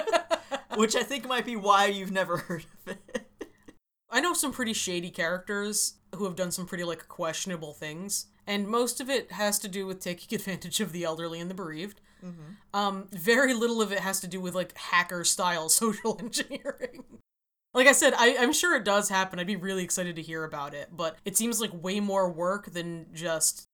Which 0.76 0.96
I 0.96 1.02
think 1.04 1.26
might 1.26 1.46
be 1.46 1.56
why 1.56 1.86
you've 1.86 2.10
never 2.12 2.36
heard 2.48 2.66
of 2.86 2.92
it. 2.92 3.26
I 4.10 4.20
know 4.20 4.32
some 4.34 4.52
pretty 4.52 4.72
shady 4.72 5.10
characters 5.10 5.94
who 6.14 6.24
have 6.24 6.36
done 6.36 6.50
some 6.50 6.66
pretty 6.66 6.84
like 6.84 7.06
questionable 7.08 7.72
things, 7.72 8.26
and 8.46 8.66
most 8.68 9.00
of 9.00 9.08
it 9.08 9.32
has 9.32 9.58
to 9.60 9.68
do 9.68 9.86
with 9.86 10.00
taking 10.00 10.36
advantage 10.38 10.80
of 10.80 10.92
the 10.92 11.04
elderly 11.04 11.38
and 11.40 11.48
the 11.48 11.54
bereaved. 11.54 12.00
Um, 12.74 13.08
very 13.12 13.54
little 13.54 13.80
of 13.80 13.92
it 13.92 14.00
has 14.00 14.20
to 14.20 14.26
do 14.26 14.40
with 14.40 14.54
like 14.54 14.76
hacker 14.76 15.24
style 15.24 15.68
social 15.82 16.18
engineering. 16.20 17.04
like 17.74 17.86
I 17.86 17.92
said, 17.92 18.14
I, 18.16 18.36
I'm 18.38 18.52
sure 18.52 18.76
it 18.76 18.84
does 18.84 19.08
happen. 19.08 19.38
I'd 19.38 19.46
be 19.46 19.56
really 19.56 19.84
excited 19.84 20.16
to 20.16 20.22
hear 20.22 20.44
about 20.44 20.74
it, 20.74 20.88
but 20.92 21.16
it 21.24 21.36
seems 21.36 21.60
like 21.60 21.70
way 21.72 22.00
more 22.00 22.30
work 22.30 22.72
than 22.72 23.06
just. 23.12 23.64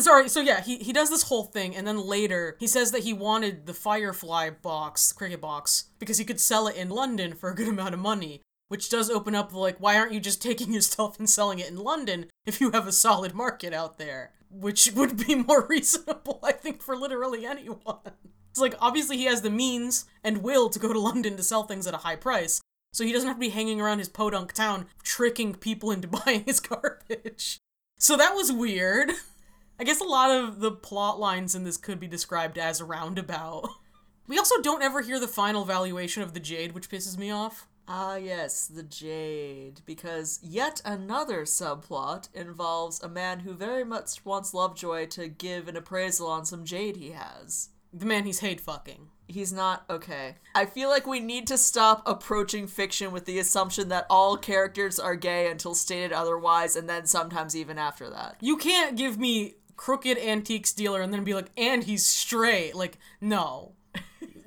Sorry, 0.00 0.28
so 0.28 0.40
yeah, 0.40 0.60
he, 0.60 0.78
he 0.78 0.92
does 0.92 1.08
this 1.08 1.24
whole 1.24 1.44
thing, 1.44 1.76
and 1.76 1.86
then 1.86 2.00
later 2.00 2.56
he 2.58 2.66
says 2.66 2.90
that 2.90 3.04
he 3.04 3.12
wanted 3.12 3.66
the 3.66 3.74
Firefly 3.74 4.50
box, 4.50 5.12
cricket 5.12 5.40
box, 5.40 5.84
because 6.00 6.18
he 6.18 6.24
could 6.24 6.40
sell 6.40 6.66
it 6.66 6.74
in 6.74 6.88
London 6.90 7.32
for 7.34 7.50
a 7.50 7.54
good 7.54 7.68
amount 7.68 7.94
of 7.94 8.00
money. 8.00 8.42
Which 8.68 8.88
does 8.88 9.10
open 9.10 9.34
up 9.34 9.52
like 9.52 9.78
why 9.78 9.96
aren't 9.96 10.12
you 10.12 10.20
just 10.20 10.40
taking 10.40 10.72
your 10.72 10.82
stuff 10.82 11.18
and 11.18 11.28
selling 11.28 11.58
it 11.58 11.68
in 11.68 11.76
London 11.76 12.26
if 12.46 12.60
you 12.60 12.70
have 12.70 12.86
a 12.86 12.92
solid 12.92 13.34
market 13.34 13.72
out 13.72 13.98
there? 13.98 14.32
Which 14.50 14.92
would 14.94 15.26
be 15.26 15.34
more 15.34 15.66
reasonable, 15.66 16.40
I 16.42 16.52
think, 16.52 16.82
for 16.82 16.96
literally 16.96 17.44
anyone. 17.44 17.98
It's 18.50 18.60
like 18.60 18.74
obviously 18.80 19.16
he 19.16 19.24
has 19.24 19.42
the 19.42 19.50
means 19.50 20.06
and 20.24 20.42
will 20.42 20.68
to 20.70 20.78
go 20.78 20.92
to 20.92 20.98
London 20.98 21.36
to 21.36 21.42
sell 21.42 21.64
things 21.64 21.86
at 21.86 21.94
a 21.94 21.98
high 21.98 22.16
price, 22.16 22.60
so 22.92 23.04
he 23.04 23.12
doesn't 23.12 23.28
have 23.28 23.36
to 23.36 23.40
be 23.40 23.50
hanging 23.50 23.80
around 23.80 23.98
his 23.98 24.08
podunk 24.08 24.52
town 24.52 24.86
tricking 25.02 25.54
people 25.54 25.90
into 25.90 26.08
buying 26.24 26.44
his 26.44 26.60
garbage. 26.60 27.58
So 27.98 28.16
that 28.16 28.34
was 28.34 28.52
weird. 28.52 29.10
I 29.78 29.84
guess 29.84 30.00
a 30.00 30.04
lot 30.04 30.30
of 30.30 30.58
the 30.58 30.72
plot 30.72 31.20
lines 31.20 31.54
in 31.54 31.62
this 31.62 31.76
could 31.76 32.00
be 32.00 32.08
described 32.08 32.58
as 32.58 32.80
a 32.80 32.84
roundabout. 32.84 33.68
We 34.26 34.38
also 34.38 34.60
don't 34.60 34.82
ever 34.82 35.02
hear 35.02 35.20
the 35.20 35.28
final 35.28 35.64
valuation 35.64 36.22
of 36.22 36.34
the 36.34 36.40
jade, 36.40 36.72
which 36.72 36.90
pisses 36.90 37.16
me 37.16 37.30
off. 37.30 37.67
Ah, 37.88 38.16
yes, 38.16 38.66
the 38.66 38.82
Jade. 38.82 39.80
Because 39.86 40.38
yet 40.42 40.82
another 40.84 41.42
subplot 41.42 42.28
involves 42.34 43.02
a 43.02 43.08
man 43.08 43.40
who 43.40 43.54
very 43.54 43.84
much 43.84 44.24
wants 44.26 44.52
Lovejoy 44.52 45.06
to 45.06 45.28
give 45.28 45.68
an 45.68 45.76
appraisal 45.76 46.28
on 46.28 46.44
some 46.44 46.64
jade 46.64 46.96
he 46.96 47.12
has. 47.12 47.70
The 47.92 48.04
man 48.04 48.26
he's 48.26 48.40
hate 48.40 48.60
fucking. 48.60 49.08
He's 49.26 49.52
not 49.52 49.84
okay. 49.88 50.36
I 50.54 50.66
feel 50.66 50.90
like 50.90 51.06
we 51.06 51.20
need 51.20 51.46
to 51.46 51.58
stop 51.58 52.02
approaching 52.06 52.66
fiction 52.66 53.10
with 53.10 53.24
the 53.24 53.38
assumption 53.38 53.88
that 53.88 54.06
all 54.10 54.36
characters 54.36 54.98
are 54.98 55.16
gay 55.16 55.50
until 55.50 55.74
stated 55.74 56.12
otherwise, 56.12 56.76
and 56.76 56.88
then 56.88 57.06
sometimes 57.06 57.56
even 57.56 57.78
after 57.78 58.10
that. 58.10 58.36
You 58.40 58.56
can't 58.58 58.96
give 58.96 59.18
me 59.18 59.54
crooked 59.76 60.18
antiques 60.18 60.72
dealer 60.72 61.00
and 61.00 61.12
then 61.12 61.24
be 61.24 61.34
like, 61.34 61.50
and 61.56 61.84
he's 61.84 62.04
straight. 62.04 62.74
Like, 62.74 62.98
no. 63.20 63.72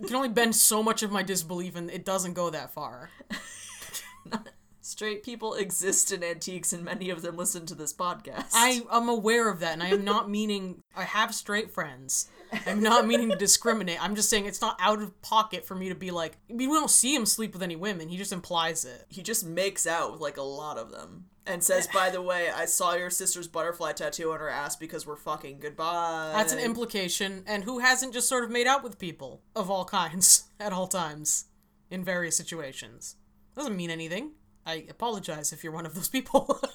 You 0.01 0.07
can 0.07 0.15
only 0.15 0.29
bend 0.29 0.55
so 0.55 0.81
much 0.81 1.03
of 1.03 1.11
my 1.11 1.21
disbelief, 1.21 1.75
and 1.75 1.91
it 1.91 2.03
doesn't 2.03 2.33
go 2.33 2.49
that 2.49 2.73
far. 2.73 3.11
Straight 4.81 5.21
people 5.21 5.53
exist 5.53 6.11
in 6.11 6.23
antiques, 6.23 6.73
and 6.73 6.83
many 6.83 7.11
of 7.11 7.21
them 7.21 7.37
listen 7.37 7.67
to 7.67 7.75
this 7.75 7.93
podcast. 7.93 8.49
I 8.53 8.81
am 8.91 9.09
aware 9.09 9.47
of 9.47 9.59
that, 9.59 9.73
and 9.73 9.83
I 9.83 9.89
am 9.89 10.03
not 10.03 10.27
meaning 10.37 10.81
I 10.95 11.03
have 11.03 11.35
straight 11.35 11.71
friends. 11.71 12.29
I'm 12.65 12.81
not 12.81 13.05
meaning 13.05 13.29
to 13.29 13.35
discriminate. 13.35 14.03
I'm 14.03 14.15
just 14.15 14.29
saying 14.29 14.47
it's 14.47 14.59
not 14.59 14.75
out 14.81 15.01
of 15.01 15.21
pocket 15.21 15.65
for 15.65 15.75
me 15.75 15.89
to 15.89 15.95
be 15.95 16.09
like. 16.09 16.37
I 16.49 16.53
mean, 16.53 16.71
we 16.71 16.75
don't 16.75 16.89
see 16.89 17.13
him 17.13 17.27
sleep 17.27 17.53
with 17.53 17.61
any 17.61 17.75
women. 17.75 18.09
He 18.09 18.17
just 18.17 18.33
implies 18.33 18.83
it. 18.83 19.05
he 19.07 19.21
just 19.21 19.45
makes 19.45 19.85
out 19.85 20.11
with 20.13 20.21
like 20.21 20.37
a 20.37 20.41
lot 20.41 20.79
of 20.79 20.91
them. 20.91 21.25
And 21.47 21.63
says, 21.63 21.87
by 21.87 22.11
the 22.11 22.21
way, 22.21 22.51
I 22.51 22.65
saw 22.65 22.93
your 22.93 23.09
sister's 23.09 23.47
butterfly 23.47 23.93
tattoo 23.93 24.31
on 24.31 24.39
her 24.39 24.49
ass 24.49 24.75
because 24.75 25.07
we're 25.07 25.15
fucking 25.15 25.57
goodbye. 25.59 26.33
That's 26.35 26.53
an 26.53 26.59
implication, 26.59 27.43
and 27.47 27.63
who 27.63 27.79
hasn't 27.79 28.13
just 28.13 28.29
sort 28.29 28.43
of 28.43 28.51
made 28.51 28.67
out 28.67 28.83
with 28.83 28.99
people 28.99 29.41
of 29.55 29.69
all 29.71 29.83
kinds 29.83 30.43
at 30.59 30.71
all 30.71 30.87
times 30.87 31.45
in 31.89 32.03
various 32.03 32.37
situations? 32.37 33.15
Doesn't 33.55 33.75
mean 33.75 33.89
anything. 33.89 34.33
I 34.67 34.85
apologize 34.89 35.51
if 35.51 35.63
you're 35.63 35.73
one 35.73 35.87
of 35.87 35.95
those 35.95 36.09
people. 36.09 36.61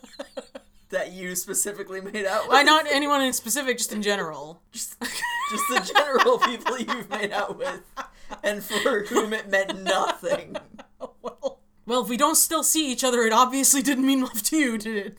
that 0.90 1.12
you 1.12 1.34
specifically 1.34 2.00
made 2.00 2.26
out 2.26 2.48
with. 2.48 2.56
I 2.56 2.62
not 2.62 2.86
anyone 2.90 3.22
in 3.22 3.32
specific, 3.32 3.78
just 3.78 3.92
in 3.92 4.02
general. 4.02 4.62
just, 4.72 5.00
just 5.00 5.64
the 5.68 5.92
general 5.94 6.38
people 6.38 6.78
you've 6.78 7.10
made 7.10 7.32
out 7.32 7.58
with, 7.58 7.82
and 8.42 8.62
for 8.62 9.04
whom 9.04 9.32
it 9.32 9.48
meant 9.48 9.82
nothing. 9.82 10.56
Well, 11.22 11.55
well, 11.86 12.02
if 12.02 12.08
we 12.08 12.16
don't 12.16 12.36
still 12.36 12.62
see 12.62 12.90
each 12.90 13.04
other, 13.04 13.22
it 13.22 13.32
obviously 13.32 13.82
didn't 13.82 14.06
mean 14.06 14.22
love 14.22 14.42
to 14.44 14.56
you, 14.56 14.78
did 14.78 15.06
it? 15.06 15.18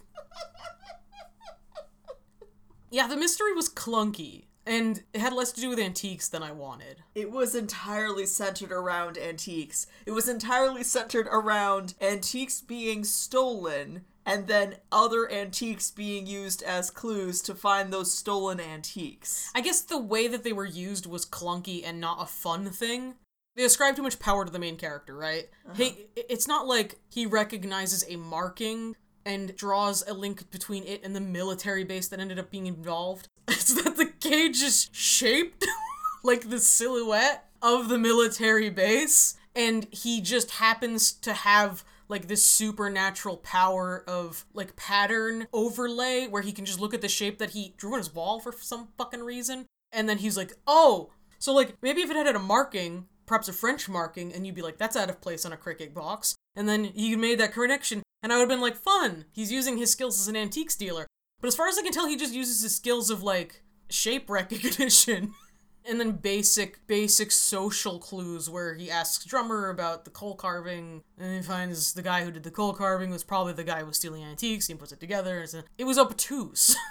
yeah, 2.91 3.07
the 3.07 3.17
mystery 3.17 3.53
was 3.53 3.69
clunky, 3.69 4.45
and 4.65 5.03
it 5.13 5.21
had 5.21 5.33
less 5.33 5.51
to 5.53 5.61
do 5.61 5.69
with 5.69 5.79
antiques 5.79 6.27
than 6.27 6.43
I 6.43 6.51
wanted. 6.51 7.03
It 7.15 7.31
was 7.31 7.55
entirely 7.55 8.25
centered 8.25 8.71
around 8.71 9.17
antiques. 9.17 9.87
It 10.05 10.11
was 10.11 10.27
entirely 10.27 10.83
centered 10.83 11.27
around 11.31 11.93
antiques 12.01 12.61
being 12.61 13.03
stolen 13.03 14.03
and 14.27 14.47
then 14.47 14.75
other 14.91 15.31
antiques 15.31 15.89
being 15.89 16.27
used 16.27 16.61
as 16.61 16.91
clues 16.91 17.41
to 17.41 17.55
find 17.55 17.93
those 17.93 18.13
stolen 18.13 18.59
antiques. 18.59 19.49
I 19.55 19.61
guess 19.61 19.79
the 19.79 19.97
way 19.97 20.27
that 20.27 20.43
they 20.43 20.51
were 20.51 20.65
used 20.65 21.05
was 21.05 21.25
clunky 21.25 21.81
and 21.85 22.01
not 22.01 22.21
a 22.21 22.25
fun 22.25 22.69
thing. 22.69 23.15
They 23.57 23.63
ascribe 23.65 23.95
too 23.97 24.03
much 24.03 24.19
power 24.19 24.45
to 24.45 24.51
the 24.51 24.59
main 24.59 24.77
character, 24.77 25.15
right? 25.17 25.49
Uh-huh. 25.65 25.73
Hey, 25.75 26.07
i- 26.15 26.23
it's 26.29 26.47
not 26.47 26.67
like 26.67 26.99
he 27.09 27.25
recognizes 27.25 28.05
a 28.07 28.15
marking 28.15 28.95
and 29.25 29.53
draws 29.57 30.07
a 30.07 30.13
link 30.13 30.49
between 30.51 30.83
it 30.85 31.03
and 31.03 31.13
the 31.15 31.19
military 31.19 31.83
base 31.83 32.07
that 32.07 32.19
ended 32.21 32.39
up 32.39 32.49
being 32.51 32.67
involved. 32.67 33.27
It's 33.49 33.73
that 33.83 33.97
the 33.97 34.05
cage 34.05 34.61
is 34.61 34.89
shaped 34.93 35.65
like 36.23 36.49
the 36.49 36.59
silhouette 36.59 37.45
of 37.61 37.89
the 37.89 37.97
military 37.97 38.69
base, 38.69 39.35
and 39.55 39.87
he 39.91 40.21
just 40.21 40.51
happens 40.51 41.11
to 41.11 41.33
have 41.33 41.83
like 42.09 42.27
this 42.27 42.45
supernatural 42.49 43.37
power 43.37 44.03
of 44.07 44.45
like 44.53 44.75
pattern 44.77 45.47
overlay 45.51 46.27
where 46.27 46.41
he 46.43 46.51
can 46.53 46.63
just 46.65 46.79
look 46.79 46.93
at 46.93 47.01
the 47.01 47.09
shape 47.09 47.37
that 47.39 47.49
he 47.49 47.73
drew 47.77 47.93
on 47.93 47.97
his 47.99 48.13
wall 48.13 48.39
for 48.39 48.51
some 48.53 48.87
fucking 48.97 49.23
reason 49.23 49.65
and 49.91 50.07
then 50.07 50.19
he's 50.19 50.37
like 50.37 50.53
oh 50.67 51.09
so 51.37 51.53
like 51.53 51.75
maybe 51.81 52.01
if 52.01 52.09
it 52.09 52.15
had 52.15 52.33
a 52.33 52.39
marking 52.39 53.07
perhaps 53.27 53.47
a 53.47 53.53
french 53.53 53.87
marking 53.87 54.33
and 54.33 54.47
you'd 54.47 54.55
be 54.55 54.61
like 54.61 54.77
that's 54.77 54.95
out 54.95 55.09
of 55.09 55.21
place 55.21 55.45
on 55.45 55.53
a 55.53 55.57
cricket 55.57 55.93
box. 55.93 56.35
And 56.55 56.67
then 56.67 56.85
he 56.85 57.15
made 57.15 57.39
that 57.39 57.53
connection 57.53 58.01
and 58.23 58.33
i 58.33 58.37
would 58.37 58.41
have 58.41 58.49
been 58.49 58.61
like 58.61 58.75
fun 58.75 59.25
he's 59.31 59.51
using 59.51 59.77
his 59.77 59.91
skills 59.91 60.19
as 60.19 60.27
an 60.27 60.35
antiques 60.35 60.75
dealer. 60.75 61.05
But 61.39 61.49
as 61.49 61.55
far 61.55 61.67
as 61.67 61.77
i 61.77 61.83
can 61.83 61.91
tell 61.91 62.07
he 62.07 62.17
just 62.17 62.33
uses 62.33 62.63
his 62.63 62.75
skills 62.75 63.11
of 63.11 63.21
like 63.21 63.61
shape 63.89 64.29
recognition. 64.29 65.33
And 65.89 66.01
then 66.01 66.13
basic 66.13 66.85
basic 66.87 67.31
social 67.31 67.97
clues 67.99 68.49
where 68.49 68.73
he 68.73 68.91
asks 68.91 69.23
drummer 69.23 69.69
about 69.69 70.03
the 70.03 70.11
coal 70.11 70.35
carving 70.35 71.01
and 71.17 71.35
he 71.35 71.41
finds 71.41 71.93
the 71.93 72.01
guy 72.01 72.25
who 72.25 72.31
did 72.31 72.43
the 72.43 72.51
coal 72.51 72.73
carving 72.73 73.09
was 73.09 73.23
probably 73.23 73.53
the 73.53 73.63
guy 73.63 73.79
who 73.79 73.85
was 73.85 73.97
stealing 73.97 74.23
antiques 74.23 74.67
he 74.67 74.73
puts 74.73 74.91
it 74.91 74.99
together 74.99 75.39
and 75.39 75.63
it 75.77 75.83
was 75.85 75.97
obtuse. 75.99 76.75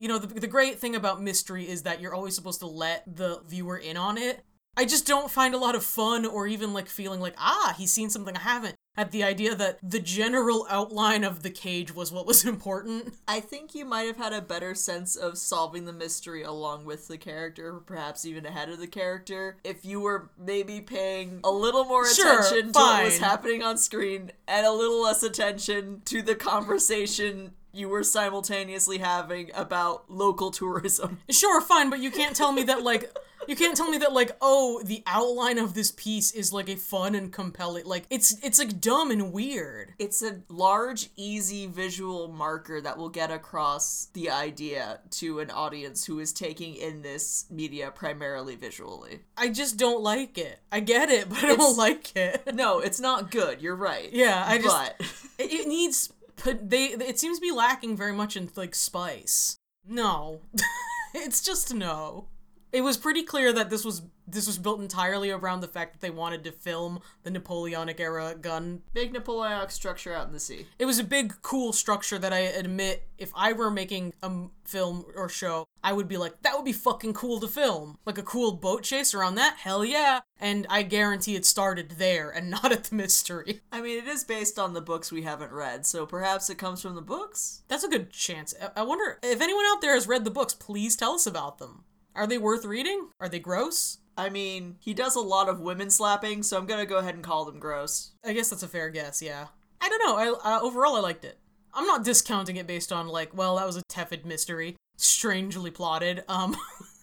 You 0.00 0.08
know 0.08 0.18
the, 0.18 0.28
the 0.40 0.46
great 0.46 0.78
thing 0.78 0.96
about 0.96 1.22
mystery 1.22 1.68
is 1.68 1.82
that 1.82 2.00
you're 2.00 2.14
always 2.14 2.34
supposed 2.34 2.60
to 2.60 2.66
let 2.66 3.04
the 3.06 3.42
viewer 3.46 3.76
in 3.76 3.98
on 3.98 4.16
it 4.16 4.42
i 4.76 4.84
just 4.84 5.06
don't 5.06 5.30
find 5.30 5.54
a 5.54 5.58
lot 5.58 5.74
of 5.74 5.84
fun 5.84 6.24
or 6.26 6.46
even 6.46 6.72
like 6.72 6.88
feeling 6.88 7.20
like 7.20 7.34
ah 7.38 7.74
he's 7.76 7.92
seen 7.92 8.10
something 8.10 8.36
i 8.36 8.40
haven't 8.40 8.76
at 8.96 9.12
the 9.12 9.22
idea 9.22 9.54
that 9.54 9.78
the 9.82 10.00
general 10.00 10.66
outline 10.68 11.24
of 11.24 11.42
the 11.42 11.50
cage 11.50 11.94
was 11.94 12.12
what 12.12 12.26
was 12.26 12.44
important. 12.54 13.14
I 13.26 13.40
think 13.40 13.74
you 13.74 13.84
might 13.84 14.02
have 14.02 14.16
had 14.16 14.32
a 14.32 14.42
better 14.42 14.74
sense 14.74 15.16
of 15.16 15.38
solving 15.38 15.84
the 15.84 15.92
mystery 15.92 16.42
along 16.42 16.84
with 16.84 17.08
the 17.08 17.16
character, 17.16 17.76
or 17.76 17.80
perhaps 17.80 18.26
even 18.26 18.44
ahead 18.44 18.68
of 18.68 18.78
the 18.78 18.86
character, 18.86 19.56
if 19.64 19.84
you 19.84 20.00
were 20.00 20.30
maybe 20.38 20.80
paying 20.80 21.40
a 21.44 21.50
little 21.50 21.84
more 21.84 22.06
Sure, 22.06 22.40
attention 22.40 22.72
to 22.72 22.78
what 22.78 23.04
was 23.04 23.18
happening 23.18 23.62
on 23.62 23.78
screen 23.78 24.32
and 24.46 24.66
a 24.66 24.72
little 24.72 25.02
less 25.02 25.22
attention 25.22 26.02
to 26.06 26.20
the 26.20 26.34
conversation 26.34 27.52
you 27.72 27.88
were 27.88 28.04
simultaneously 28.04 28.98
having 28.98 29.50
about 29.54 30.10
local 30.10 30.50
tourism. 30.50 31.18
Sure, 31.30 31.60
fine, 31.60 31.88
but 31.88 32.00
you 32.00 32.10
can't 32.10 32.36
tell 32.36 32.52
me 32.52 32.64
that 32.64 32.82
like 32.82 33.16
you 33.48 33.56
can't 33.56 33.76
tell 33.76 33.90
me 33.90 33.98
that 33.98 34.12
like 34.12 34.32
oh 34.40 34.82
the 34.84 35.02
outline 35.06 35.58
of 35.58 35.74
this 35.74 35.90
piece 35.90 36.32
is 36.32 36.52
like 36.52 36.68
a 36.68 36.76
fun 36.76 37.14
and 37.14 37.32
compelling 37.32 37.86
like 37.86 38.04
it's 38.10 38.36
it's 38.44 38.58
like 38.58 38.80
dumb 38.80 39.10
and 39.10 39.32
weird. 39.32 39.94
It's 39.98 40.22
a 40.22 40.40
large, 40.48 41.08
easy 41.16 41.66
visual 41.66 42.28
marker 42.28 42.80
that 42.80 42.98
will 42.98 43.08
get 43.08 43.30
across 43.30 44.08
the 44.12 44.30
idea 44.30 45.00
to 45.12 45.40
an 45.40 45.50
audience 45.50 46.04
who 46.04 46.18
is 46.18 46.32
taking 46.32 46.74
in 46.74 47.02
this 47.02 47.46
media 47.50 47.90
primarily 47.90 48.56
visually. 48.56 49.20
I 49.36 49.48
just 49.48 49.76
don't 49.76 50.02
like 50.02 50.36
it. 50.36 50.60
I 50.70 50.80
get 50.80 51.10
it, 51.10 51.28
but 51.28 51.42
I 51.42 51.56
don't 51.56 51.76
like 51.76 52.14
it. 52.16 52.54
No, 52.54 52.80
it's 52.80 53.00
not 53.00 53.30
good. 53.30 53.62
You're 53.62 53.76
right. 53.76 54.12
Yeah, 54.12 54.44
I 54.46 54.58
just 54.58 54.68
but 54.68 55.00
it, 55.38 55.52
it 55.52 55.68
needs 55.68 56.12
they 56.44 56.86
it 56.86 57.18
seems 57.18 57.38
to 57.38 57.42
be 57.42 57.52
lacking 57.52 57.96
very 57.96 58.12
much 58.12 58.36
in 58.36 58.50
like 58.56 58.74
spice. 58.74 59.56
No. 59.86 60.40
it's 61.14 61.42
just 61.42 61.74
no. 61.74 62.26
It 62.72 62.82
was 62.82 62.96
pretty 62.96 63.22
clear 63.22 63.52
that 63.52 63.70
this 63.70 63.84
was 63.84 64.02
this 64.26 64.46
was 64.46 64.58
built 64.58 64.80
entirely 64.80 65.30
around 65.30 65.60
the 65.60 65.66
fact 65.66 65.92
that 65.92 66.00
they 66.00 66.10
wanted 66.10 66.44
to 66.44 66.52
film 66.52 67.00
the 67.24 67.30
Napoleonic 67.32 67.98
era 67.98 68.36
gun. 68.40 68.82
Big 68.92 69.12
Napoleonic 69.12 69.72
structure 69.72 70.14
out 70.14 70.28
in 70.28 70.32
the 70.32 70.38
sea. 70.38 70.66
it 70.78 70.84
was 70.86 71.00
a 71.00 71.04
big 71.04 71.34
cool 71.42 71.72
structure 71.72 72.16
that 72.18 72.32
i 72.32 72.38
admit 72.38 73.08
if 73.18 73.32
i 73.34 73.52
were 73.52 73.70
making 73.72 74.12
a 74.22 74.26
m- 74.26 74.50
film 74.64 75.04
or 75.16 75.28
show 75.28 75.64
i 75.82 75.92
would 75.92 76.06
be 76.06 76.16
like 76.16 76.40
that 76.42 76.54
would 76.54 76.64
be 76.64 76.72
fucking 76.72 77.12
cool 77.12 77.40
to 77.40 77.48
film. 77.48 77.98
Like 78.06 78.18
a 78.18 78.22
cool 78.22 78.52
boat 78.52 78.84
chase 78.84 79.14
around 79.14 79.34
that? 79.34 79.56
Hell 79.58 79.84
yeah. 79.84 80.20
And 80.38 80.64
i 80.70 80.82
guarantee 80.82 81.34
it 81.34 81.44
started 81.44 81.92
there 81.98 82.30
and 82.30 82.50
not 82.56 82.70
at 82.70 82.84
the 82.84 82.94
mystery. 82.94 83.62
I 83.72 83.80
mean, 83.80 83.98
it 83.98 84.06
is 84.06 84.22
based 84.22 84.58
on 84.60 84.74
the 84.74 84.80
books 84.80 85.10
we 85.10 85.22
haven't 85.22 85.50
read, 85.52 85.86
so 85.86 86.06
perhaps 86.06 86.48
it 86.50 86.58
comes 86.58 86.80
from 86.82 86.94
the 86.94 87.02
books. 87.02 87.62
that's 87.66 87.84
a 87.84 87.88
good 87.88 88.10
chance. 88.12 88.54
I- 88.62 88.80
i 88.80 88.82
wonder 88.84 89.18
if 89.24 89.40
anyone 89.40 89.64
out 89.72 89.80
there 89.80 89.94
has 89.94 90.06
read 90.06 90.24
the 90.24 90.30
books 90.30 90.54
please 90.54 90.94
tell 90.94 91.14
us 91.14 91.26
about 91.26 91.58
them 91.58 91.82
are 92.20 92.26
they 92.26 92.36
worth 92.36 92.66
reading? 92.66 93.08
Are 93.18 93.30
they 93.30 93.38
gross? 93.38 93.96
I 94.14 94.28
mean, 94.28 94.76
he 94.78 94.92
does 94.92 95.16
a 95.16 95.20
lot 95.20 95.48
of 95.48 95.58
women 95.58 95.88
slapping, 95.88 96.42
so 96.42 96.58
I'm 96.58 96.66
gonna 96.66 96.84
go 96.84 96.98
ahead 96.98 97.14
and 97.14 97.24
call 97.24 97.46
them 97.46 97.58
gross. 97.58 98.10
i 98.22 98.34
guess 98.34 98.50
that's 98.50 98.62
a 98.62 98.68
fair 98.68 98.90
guess 98.90 99.22
yeah. 99.22 99.46
I 99.80 99.88
don't 99.88 100.04
know 100.04 100.16
I, 100.18 100.56
uh, 100.56 100.60
overall 100.60 100.96
i 100.96 101.00
liked 101.00 101.24
it. 101.24 101.38
I'm 101.72 101.86
not 101.86 102.04
discounting 102.04 102.56
it 102.56 102.66
based 102.66 102.92
on 102.92 103.08
like 103.08 103.34
well 103.34 103.56
that 103.56 103.66
was 103.66 103.76
a 103.76 103.82
tepid 103.88 104.26
mystery 104.26 104.76
strangely 104.98 105.70
plotted 105.70 106.22
um. 106.28 106.54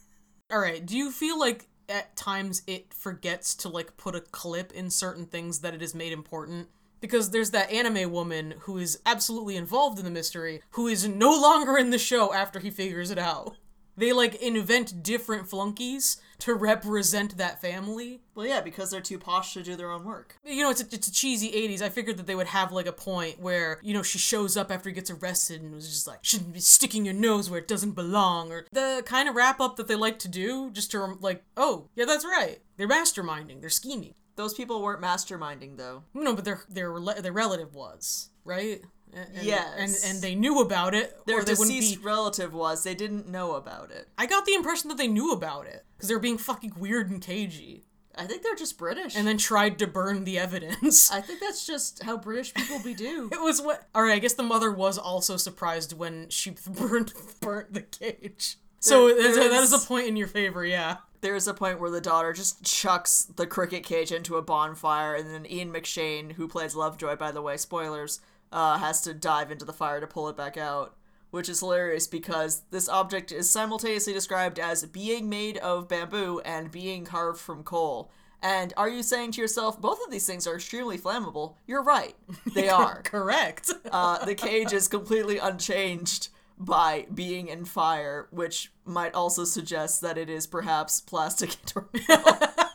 All 0.52 0.60
right 0.60 0.86
do 0.86 0.96
you 0.96 1.12
feel 1.12 1.40
like 1.40 1.66
at 1.90 2.16
times 2.16 2.62
it 2.68 2.94
forgets 2.94 3.56
to 3.56 3.70
like 3.70 3.98
put 3.98 4.14
a 4.14 4.22
clip 4.22 4.72
in 4.72 4.92
certain 4.92 5.26
things 5.26 5.60
that 5.62 5.74
it 5.74 5.82
has 5.82 5.96
made 5.96 6.14
important? 6.14 6.68
Because 7.02 7.32
there's 7.32 7.52
that 7.52 7.72
anime 7.72 8.12
woman 8.12 8.54
who 8.62 8.78
is 8.78 9.00
absolutely 9.04 9.56
involved 9.56 9.98
in 9.98 10.06
the 10.06 10.12
mystery 10.12 10.62
who 10.72 10.86
is 10.86 11.08
no 11.08 11.32
longer 11.32 11.76
in 11.76 11.90
the 11.90 11.98
show 11.98 12.32
after 12.36 12.60
he 12.60 12.70
figures 12.70 13.10
it 13.10 13.18
out. 13.18 13.56
They 13.98 14.14
like 14.14 14.36
invent 14.36 15.04
different 15.04 15.50
flunkies 15.50 16.18
to 16.40 16.54
represent 16.54 17.38
that 17.38 17.60
family. 17.60 18.22
Well, 18.36 18.46
yeah, 18.46 18.62
because 18.62 18.92
they're 18.92 19.02
too 19.02 19.18
posh 19.18 19.54
to 19.54 19.64
do 19.64 19.76
their 19.76 19.92
own 19.92 20.06
work. 20.06 20.36
You 20.46 20.64
know, 20.64 20.70
it's 20.70 20.82
a, 20.82 20.86
it's 20.92 21.08
a 21.08 21.12
cheesy 21.12 21.50
80s. 21.52 21.82
I 21.82 21.90
figured 21.90 22.18
that 22.18 22.28
they 22.28 22.36
would 22.36 22.48
have 22.48 22.72
like 22.72 22.86
a 22.86 22.92
point 22.92 23.40
where, 23.40 23.80
you 23.82 23.94
know, 23.94 24.04
she 24.04 24.20
shows 24.20 24.56
up 24.56 24.72
after 24.72 24.90
he 24.90 24.96
gets 24.96 25.10
arrested 25.10 25.62
and 25.62 25.74
was 25.74 25.90
just 25.90 26.08
like, 26.08 26.20
shouldn't 26.22 26.54
be 26.54 26.60
sticking 26.60 27.06
your 27.06 27.16
nose 27.16 27.50
where 27.50 27.60
it 27.60 27.68
doesn't 27.68 27.94
belong. 27.94 28.52
Or 28.52 28.66
the 28.72 29.02
kind 29.06 29.28
of 29.28 29.36
wrap 29.36 29.60
up 29.60 29.78
that 29.78 29.88
they 29.88 29.96
like 29.96 30.20
to 30.20 30.28
do 30.28 30.70
just 30.72 30.92
to, 30.92 31.00
rem- 31.00 31.18
like, 31.20 31.44
oh, 31.58 31.90
yeah, 31.96 32.06
that's 32.06 32.26
right. 32.26 32.60
They're 32.78 32.88
masterminding, 32.88 33.62
they're 33.62 33.70
scheming. 33.70 34.14
Those 34.36 34.54
people 34.54 34.84
weren't 34.84 35.02
masterminding, 35.02 35.78
though. 35.78 36.04
No, 36.14 36.36
but 36.36 36.46
their 36.46 36.62
their 36.70 36.96
their 37.20 37.32
relative 37.32 37.74
was 37.74 38.30
right. 38.46 38.82
And, 39.14 39.28
Yes. 39.42 40.04
and 40.04 40.14
and 40.16 40.22
they 40.24 40.36
knew 40.36 40.60
about 40.62 40.94
it, 40.94 41.26
Their 41.26 41.40
or 41.40 41.44
they 41.44 41.54
wouldn't 41.54 41.70
deceased 41.80 42.04
relative 42.04 42.54
was. 42.54 42.84
They 42.84 42.94
didn't 42.96 43.28
know 43.28 43.54
about 43.56 43.90
it. 43.92 44.08
I 44.18 44.26
got 44.28 44.46
the 44.46 44.54
impression 44.54 44.90
that 44.90 44.98
they 44.98 45.08
knew 45.08 45.32
about 45.32 45.66
it 45.66 45.86
because 45.96 46.10
they 46.10 46.16
were 46.16 46.20
being 46.22 46.38
fucking 46.38 46.74
weird 46.78 47.10
and 47.10 47.22
cagey, 47.22 47.84
I 48.16 48.26
think 48.26 48.44
they're 48.44 48.56
just 48.56 48.78
British. 48.78 49.16
and 49.16 49.28
then 49.28 49.38
tried 49.38 49.80
to 49.80 49.88
burn 49.88 50.24
the 50.24 50.38
evidence. 50.40 51.12
I 51.12 51.22
think 51.22 51.40
that's 51.40 51.66
just 51.66 52.04
how 52.04 52.18
British 52.18 52.54
people 52.54 52.80
be 52.84 52.94
do. 52.94 53.30
It 53.34 53.42
was 53.42 53.62
what. 53.62 53.88
All 53.96 54.04
right, 54.04 54.14
I 54.16 54.20
guess 54.20 54.34
the 54.34 54.44
mother 54.44 54.72
was 54.72 54.98
also 54.98 55.38
surprised 55.38 55.94
when 55.94 56.30
she 56.30 56.52
burned 56.68 57.14
burnt 57.40 57.74
the 57.74 57.82
cage. 57.82 58.58
So 58.80 59.08
There- 59.08 59.34
there 59.34 59.50
that 59.50 59.64
is 59.64 59.74
is- 59.74 59.84
a 59.84 59.88
point 59.88 60.08
in 60.08 60.16
your 60.18 60.28
favor, 60.28 60.64
yeah. 60.66 60.98
There's 61.22 61.48
a 61.48 61.54
point 61.56 61.80
where 61.80 61.90
the 61.90 62.00
daughter 62.02 62.32
just 62.32 62.64
chucks 62.64 63.24
the 63.24 63.48
cricket 63.48 63.84
cage 63.84 64.12
into 64.12 64.36
a 64.36 64.42
bonfire, 64.44 65.16
and 65.16 65.28
then 65.34 65.48
Ian 65.52 65.74
McShane, 65.74 66.34
who 66.34 66.48
plays 66.48 66.76
Lovejoy, 66.76 67.16
by 67.16 67.32
the 67.32 67.42
way, 67.42 67.58
spoilers, 67.58 68.20
uh, 68.52 68.78
has 68.78 69.02
to 69.02 69.14
dive 69.14 69.52
into 69.52 69.66
the 69.66 69.74
fire 69.74 70.00
to 70.00 70.08
pull 70.08 70.30
it 70.30 70.38
back 70.38 70.58
out. 70.58 70.96
Which 71.30 71.50
is 71.50 71.60
hilarious 71.60 72.08
because 72.08 72.62
this 72.72 72.88
object 72.88 73.34
is 73.34 73.50
simultaneously 73.50 74.14
described 74.14 74.60
as 74.60 74.86
being 74.86 75.28
made 75.28 75.58
of 75.58 75.90
bamboo 75.90 76.40
and 76.46 76.72
being 76.72 77.04
carved 77.04 77.40
from 77.40 77.64
coal. 77.64 78.10
And 78.42 78.74
are 78.78 78.88
you 78.88 79.04
saying 79.04 79.34
to 79.34 79.42
yourself, 79.42 79.82
both 79.82 80.00
of 80.06 80.12
these 80.12 80.26
things 80.26 80.48
are 80.48 80.56
extremely 80.56 80.98
flammable? 80.98 81.56
You're 81.66 81.84
right. 81.84 82.16
They 82.54 82.70
are. 82.70 83.02
Correct. 83.04 83.72
Uh, 83.92 84.24
the 84.26 84.36
cage 84.36 84.74
is 84.74 84.88
completely 84.88 85.38
unchanged 85.38 86.30
by 86.58 87.08
being 87.14 87.48
in 87.48 87.66
fire, 87.66 88.28
which 88.32 88.72
might 88.86 89.14
also 89.14 89.44
suggest 89.44 90.02
that 90.02 90.18
it 90.18 90.30
is 90.30 90.46
perhaps 90.48 91.00
plastic. 91.02 91.56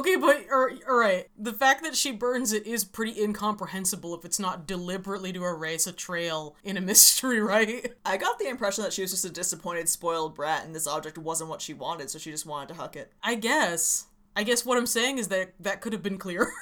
okay, 0.00 0.16
but 0.16 0.44
er, 0.50 0.72
all 0.88 0.96
right. 0.96 1.28
The 1.38 1.52
fact 1.52 1.82
that 1.84 1.94
she 1.94 2.10
burns 2.10 2.52
it 2.52 2.66
is 2.66 2.84
pretty 2.84 3.22
incomprehensible 3.22 4.14
if 4.14 4.24
it's 4.24 4.38
not 4.38 4.66
deliberately 4.66 5.32
to 5.32 5.44
erase 5.44 5.86
a 5.86 5.92
trail 5.92 6.56
in 6.64 6.76
a 6.76 6.80
mystery, 6.80 7.40
right? 7.40 7.92
I 8.04 8.16
got 8.16 8.38
the 8.38 8.48
impression 8.48 8.84
that 8.84 8.92
she 8.92 9.02
was 9.02 9.12
just 9.12 9.24
a 9.24 9.30
disappointed, 9.30 9.88
spoiled 9.88 10.34
brat, 10.34 10.64
and 10.64 10.74
this 10.74 10.86
object 10.86 11.18
wasn't 11.18 11.50
what 11.50 11.62
she 11.62 11.74
wanted, 11.74 12.10
so 12.10 12.18
she 12.18 12.30
just 12.30 12.46
wanted 12.46 12.68
to 12.68 12.80
huck 12.80 12.96
it. 12.96 13.12
I 13.22 13.36
guess. 13.36 14.06
I 14.34 14.42
guess 14.42 14.64
what 14.64 14.78
I'm 14.78 14.86
saying 14.86 15.18
is 15.18 15.28
that 15.28 15.52
that 15.60 15.80
could 15.80 15.92
have 15.92 16.02
been 16.02 16.18
clearer. 16.18 16.52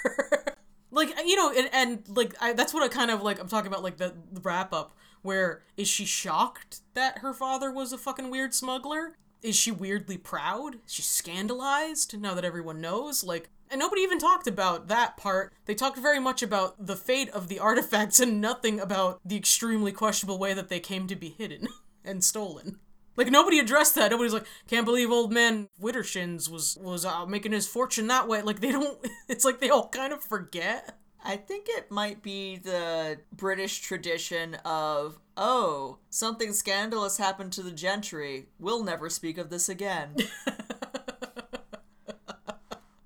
like 0.90 1.10
you 1.24 1.36
know, 1.36 1.52
and, 1.56 1.68
and 1.72 2.16
like 2.16 2.34
I, 2.40 2.52
that's 2.52 2.74
what 2.74 2.82
I 2.82 2.88
kind 2.88 3.10
of 3.10 3.22
like. 3.22 3.40
I'm 3.40 3.48
talking 3.48 3.68
about 3.68 3.82
like 3.82 3.98
the, 3.98 4.14
the 4.32 4.40
wrap 4.40 4.72
up. 4.72 4.96
Where 5.22 5.62
is 5.76 5.88
she 5.88 6.04
shocked 6.04 6.80
that 6.94 7.18
her 7.18 7.32
father 7.32 7.72
was 7.72 7.92
a 7.92 7.98
fucking 7.98 8.30
weird 8.30 8.54
smuggler? 8.54 9.16
Is 9.42 9.56
she 9.56 9.70
weirdly 9.70 10.18
proud? 10.18 10.76
Is 10.86 10.92
she 10.92 11.02
scandalized 11.02 12.18
now 12.18 12.34
that 12.34 12.44
everyone 12.44 12.80
knows? 12.80 13.22
Like, 13.22 13.50
and 13.70 13.78
nobody 13.78 14.02
even 14.02 14.18
talked 14.18 14.46
about 14.46 14.88
that 14.88 15.16
part. 15.16 15.52
They 15.66 15.74
talked 15.74 15.98
very 15.98 16.18
much 16.18 16.42
about 16.42 16.86
the 16.86 16.96
fate 16.96 17.30
of 17.30 17.48
the 17.48 17.58
artifacts 17.60 18.20
and 18.20 18.40
nothing 18.40 18.80
about 18.80 19.20
the 19.24 19.36
extremely 19.36 19.92
questionable 19.92 20.38
way 20.38 20.54
that 20.54 20.68
they 20.68 20.80
came 20.80 21.06
to 21.06 21.16
be 21.16 21.30
hidden 21.30 21.68
and 22.04 22.24
stolen. 22.24 22.78
Like 23.16 23.30
nobody 23.32 23.58
addressed 23.58 23.96
that. 23.96 24.12
Nobody's 24.12 24.32
like, 24.32 24.46
can't 24.68 24.86
believe 24.86 25.10
old 25.10 25.32
man 25.32 25.68
Wittershins 25.82 26.48
was 26.48 26.78
was 26.80 27.04
uh, 27.04 27.26
making 27.26 27.50
his 27.50 27.66
fortune 27.66 28.06
that 28.06 28.28
way. 28.28 28.42
Like 28.42 28.60
they 28.60 28.70
don't. 28.70 28.96
It's 29.28 29.44
like 29.44 29.60
they 29.60 29.70
all 29.70 29.88
kind 29.88 30.12
of 30.12 30.22
forget. 30.22 30.96
I 31.22 31.36
think 31.36 31.66
it 31.68 31.90
might 31.90 32.22
be 32.22 32.58
the 32.58 33.18
British 33.32 33.80
tradition 33.80 34.54
of, 34.64 35.18
oh, 35.38 35.98
something 36.10 36.52
scandalous 36.52 37.16
happened 37.16 37.52
to 37.52 37.62
the 37.62 37.70
gentry. 37.70 38.48
We'll 38.58 38.82
never 38.82 39.08
speak 39.08 39.38
of 39.38 39.48
this 39.48 39.68
again. 39.68 40.16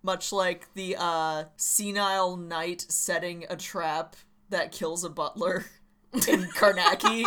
Much 0.03 0.33
like 0.33 0.67
the 0.75 0.97
uh, 0.99 1.45
senile 1.57 2.37
knight 2.37 2.85
setting 2.89 3.45
a 3.49 3.57
trap 3.57 4.17
that 4.51 4.73
kills 4.73 5.05
a 5.05 5.11
butler 5.11 5.67
in 6.13 6.43
Carnacki. 6.57 7.25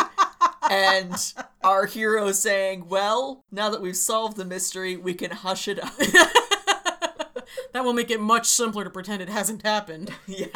and 0.69 1.33
our 1.63 1.85
hero 1.85 2.33
saying, 2.33 2.89
well, 2.89 3.45
now 3.51 3.69
that 3.69 3.81
we've 3.81 3.95
solved 3.95 4.35
the 4.35 4.43
mystery, 4.43 4.97
we 4.97 5.13
can 5.13 5.31
hush 5.31 5.69
it 5.69 5.81
up. 5.81 5.93
That 7.73 7.83
will 7.83 7.93
make 7.93 8.09
it 8.09 8.21
much 8.21 8.47
simpler 8.47 8.85
to 8.85 8.89
pretend 8.89 9.21
it 9.21 9.27
hasn't 9.27 9.65
happened. 9.65 10.09
yeah. 10.27 10.47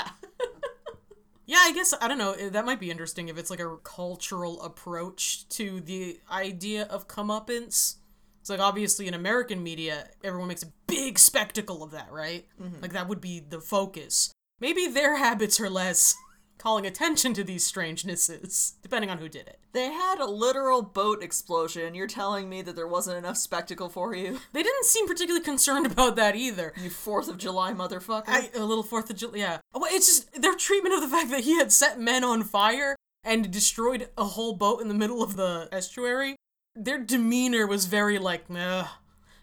Yeah, 1.50 1.58
I 1.62 1.72
guess 1.74 1.96
I 2.00 2.08
don't 2.08 2.20
know. 2.20 2.34
eh, 2.34 2.50
That 2.50 2.64
might 2.66 2.80
be 2.80 2.92
interesting 2.92 3.28
if 3.28 3.38
it's 3.40 3.50
like 3.50 3.60
a 3.60 3.78
cultural 3.84 4.62
approach 4.62 5.50
to 5.50 5.82
the 5.82 6.20
idea 6.32 6.84
of 6.84 7.08
comeuppance. 7.08 7.96
It's 8.40 8.50
like 8.52 8.60
obviously 8.60 9.08
in 9.08 9.16
American 9.16 9.64
media, 9.64 10.10
everyone 10.24 10.48
makes 10.50 10.62
a 10.62 10.72
big 10.86 11.18
spectacle 11.18 11.82
of 11.82 11.90
that, 11.92 12.12
right? 12.12 12.46
Like 12.84 12.94
that 12.94 13.08
would 13.08 13.20
be 13.20 13.40
the 13.40 13.60
focus. 13.62 14.32
Maybe 14.60 14.86
their 14.88 15.18
habits 15.26 15.60
are 15.60 15.72
less 15.72 16.16
calling 16.60 16.86
attention 16.86 17.34
to 17.34 17.44
these 17.44 17.66
strangenesses, 17.66 18.74
depending 18.84 19.10
on 19.10 19.18
who 19.18 19.28
did 19.30 19.48
it. 19.48 19.60
They 19.72 19.92
had 19.92 20.20
a 20.20 20.26
literal 20.26 20.84
boat 20.84 21.24
explosion. 21.24 21.96
You're 21.96 22.06
telling 22.06 22.50
me 22.50 22.62
that 22.62 22.76
there 22.76 22.88
wasn't 22.88 23.18
enough 23.18 23.38
spectacle 23.38 23.90
for 23.90 24.14
you? 24.14 24.40
They 24.52 24.64
didn't 24.64 24.86
seem 24.86 25.08
particularly 25.08 25.44
concerned 25.44 25.86
about 25.86 26.16
that 26.18 26.36
either. 26.36 26.74
You 26.76 26.90
4th 26.90 27.30
of 27.30 27.38
July 27.38 27.72
motherfucker. 27.72 28.24
I, 28.28 28.50
a 28.54 28.66
little 28.66 28.84
Fourth 28.84 29.10
of 29.10 29.16
July, 29.16 29.38
yeah. 29.38 29.58
Oh, 29.74 29.88
It's 29.90 30.08
just 30.08 30.42
their 30.42 30.56
treatment 30.56 30.96
of 30.96 31.02
the 31.02 31.08
fact 31.08 31.30
that 31.32 31.42
he 31.42 31.58
had 31.58 31.72
set 31.72 32.00
men 32.00 32.24
on 32.24 32.44
fire 32.44 32.96
and 33.24 33.50
destroyed 33.52 34.10
a 34.18 34.26
whole 34.26 34.54
boat 34.54 34.82
in 34.82 34.90
the 34.90 34.94
middle 34.94 35.24
of 35.24 35.36
the 35.38 35.70
estuary. 35.72 36.36
Their 36.76 37.00
demeanor 37.00 37.66
was 37.68 37.86
very 37.86 38.20
like, 38.20 38.50
nah, 38.50 38.88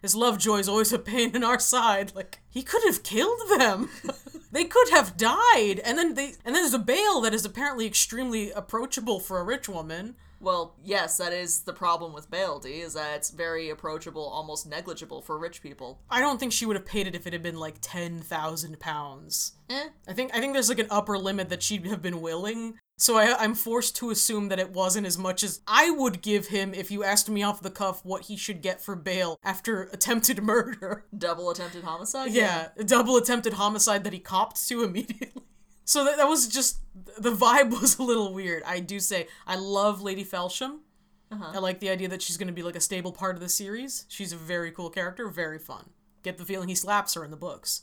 his 0.03 0.15
Lovejoy's 0.15 0.69
always 0.69 0.93
a 0.93 0.99
pain 0.99 1.35
in 1.35 1.43
our 1.45 1.59
side. 1.59 2.13
Like 2.15 2.41
he 2.49 2.63
could 2.63 2.83
have 2.85 3.03
killed 3.03 3.41
them. 3.59 3.89
they 4.57 4.65
could 4.65 4.89
have 4.91 5.17
died, 5.19 5.81
and 5.85 5.99
then 5.99 6.15
they 6.15 6.29
and 6.45 6.55
then 6.55 6.63
there's 6.63 6.73
a 6.73 6.79
bail 6.79 7.21
that 7.21 7.35
is 7.35 7.45
apparently 7.45 7.87
extremely 7.87 8.51
approachable 8.53 9.21
for 9.21 9.39
a 9.39 9.45
rich 9.45 9.69
woman. 9.69 10.17
well, 10.41 10.75
yes, 10.85 11.17
that 11.19 11.33
is 11.33 11.61
the 11.61 11.73
problem 11.73 12.13
with 12.13 12.31
Baildy, 12.31 12.81
is 12.81 12.95
that 12.95 13.17
it's 13.17 13.31
very 13.31 13.71
approachable, 13.71 14.23
almost 14.27 14.67
negligible 14.67 15.21
for 15.23 15.39
rich 15.39 15.63
people. 15.63 16.01
I 16.11 16.21
don't 16.21 16.39
think 16.39 16.53
she 16.53 16.67
would 16.67 16.77
have 16.77 16.87
paid 16.87 17.07
it 17.07 17.15
if 17.15 17.27
it 17.27 17.33
had 17.33 17.43
been 17.43 17.59
like 17.59 17.77
ten 17.81 18.21
thousand 18.21 18.81
pounds. 18.81 19.53
Eh. 19.69 19.89
I 20.09 20.13
think 20.15 20.35
I 20.35 20.41
think 20.41 20.53
there's 20.55 20.69
like 20.71 20.79
an 20.79 20.89
upper 20.91 21.19
limit 21.19 21.49
that 21.51 21.63
she'd 21.63 21.87
have 21.87 22.03
been 22.03 22.21
willing. 22.21 22.79
So 22.99 23.19
I, 23.19 23.37
I'm 23.39 23.55
forced 23.55 23.95
to 23.97 24.11
assume 24.11 24.49
that 24.49 24.59
it 24.59 24.71
wasn't 24.71 25.07
as 25.07 25.19
much 25.19 25.43
as 25.43 25.61
I 25.67 25.91
would 25.91 26.23
give 26.23 26.49
him 26.49 26.73
if 26.73 26.91
you 26.91 27.05
asked 27.05 27.29
me 27.29 27.43
off 27.43 27.61
the 27.61 27.71
cuff 27.71 28.05
what 28.05 28.23
he 28.23 28.37
should 28.37 28.63
get 28.63 28.81
for 28.81 28.97
bail 28.97 29.39
after 29.45 29.83
attempted 29.93 30.43
murder. 30.43 31.05
Double 31.17 31.51
attempted 31.51 31.85
homicide? 31.85 32.33
Yeah, 32.33 32.69
a 32.77 32.85
double 32.85 33.17
attempted 33.17 33.55
homicide 33.55 34.05
that 34.05 34.13
he 34.13 34.19
copped 34.19 34.67
to 34.69 34.83
immediately. 34.85 35.43
So 35.85 36.05
that, 36.05 36.17
that 36.17 36.27
was 36.27 36.49
just 36.49 36.79
the 37.19 37.33
vibe 37.33 37.71
was 37.81 37.99
a 37.99 38.03
little 38.03 38.33
weird. 38.33 38.63
I 38.65 38.81
do 38.81 38.99
say 38.99 39.29
I 39.47 39.57
love 39.57 40.01
Lady 40.01 40.25
Felsham. 40.25 40.79
Uh-huh. 41.31 41.53
I 41.55 41.59
like 41.59 41.81
the 41.81 41.91
idea 41.91 42.09
that 42.09 42.23
she's 42.23 42.37
going 42.37 42.47
to 42.47 42.53
be 42.53 42.63
like 42.63 42.77
a 42.77 42.81
stable 42.81 43.13
part 43.13 43.35
of 43.35 43.43
the 43.43 43.49
series. 43.49 44.07
She's 44.09 44.33
a 44.33 44.37
very 44.37 44.71
cool 44.71 44.91
character, 44.91 45.29
very 45.29 45.59
fun. 45.59 45.91
Get 46.23 46.39
the 46.39 46.45
feeling 46.45 46.69
he 46.69 46.75
slaps 46.75 47.15
her 47.15 47.25
in 47.25 47.31
the 47.31 47.37
books. 47.37 47.83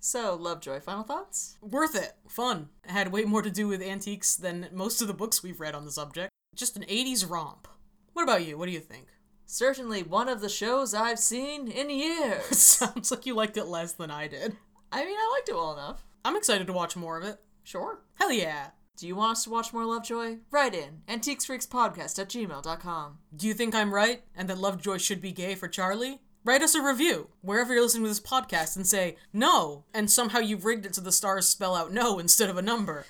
So, 0.00 0.34
Lovejoy, 0.34 0.80
final 0.80 1.04
thoughts? 1.04 1.58
Worth 1.60 1.94
it. 1.94 2.14
Fun. 2.26 2.70
It 2.84 2.90
had 2.90 3.12
way 3.12 3.24
more 3.24 3.42
to 3.42 3.50
do 3.50 3.68
with 3.68 3.82
antiques 3.82 4.34
than 4.34 4.68
most 4.72 5.02
of 5.02 5.08
the 5.08 5.14
books 5.14 5.42
we've 5.42 5.60
read 5.60 5.74
on 5.74 5.84
the 5.84 5.90
subject. 5.90 6.30
Just 6.56 6.76
an 6.76 6.84
80s 6.84 7.28
romp. 7.28 7.68
What 8.14 8.22
about 8.22 8.46
you? 8.46 8.56
What 8.56 8.66
do 8.66 8.72
you 8.72 8.80
think? 8.80 9.08
Certainly 9.44 10.04
one 10.04 10.28
of 10.28 10.40
the 10.40 10.48
shows 10.48 10.94
I've 10.94 11.18
seen 11.18 11.68
in 11.68 11.90
years. 11.90 12.44
Sounds 12.58 13.10
like 13.10 13.26
you 13.26 13.34
liked 13.34 13.58
it 13.58 13.66
less 13.66 13.92
than 13.92 14.10
I 14.10 14.26
did. 14.26 14.56
I 14.90 15.04
mean, 15.04 15.16
I 15.16 15.34
liked 15.36 15.50
it 15.50 15.54
well 15.54 15.74
enough. 15.74 16.02
I'm 16.24 16.36
excited 16.36 16.66
to 16.66 16.72
watch 16.72 16.96
more 16.96 17.18
of 17.18 17.24
it. 17.24 17.38
Sure. 17.62 18.00
Hell 18.14 18.32
yeah. 18.32 18.68
Do 18.96 19.06
you 19.06 19.16
want 19.16 19.32
us 19.32 19.44
to 19.44 19.50
watch 19.50 19.72
more 19.72 19.84
Lovejoy? 19.84 20.38
Write 20.50 20.74
in 20.74 21.02
antiquesfreakspodcast 21.08 22.18
at 22.18 22.28
gmail.com. 22.28 23.18
Do 23.34 23.46
you 23.46 23.54
think 23.54 23.74
I'm 23.74 23.94
right 23.94 24.22
and 24.34 24.48
that 24.48 24.58
Lovejoy 24.58 24.98
should 24.98 25.20
be 25.20 25.32
gay 25.32 25.54
for 25.54 25.68
Charlie? 25.68 26.20
Write 26.42 26.62
us 26.62 26.74
a 26.74 26.82
review 26.82 27.28
wherever 27.42 27.74
you're 27.74 27.82
listening 27.82 28.04
to 28.04 28.08
this 28.08 28.20
podcast 28.20 28.74
and 28.74 28.86
say 28.86 29.16
no, 29.32 29.84
and 29.92 30.10
somehow 30.10 30.38
you've 30.38 30.64
rigged 30.64 30.86
it 30.86 30.94
so 30.94 31.02
the 31.02 31.12
stars 31.12 31.46
spell 31.46 31.74
out 31.74 31.92
no 31.92 32.18
instead 32.18 32.48
of 32.48 32.56
a 32.56 32.62
number. 32.62 33.04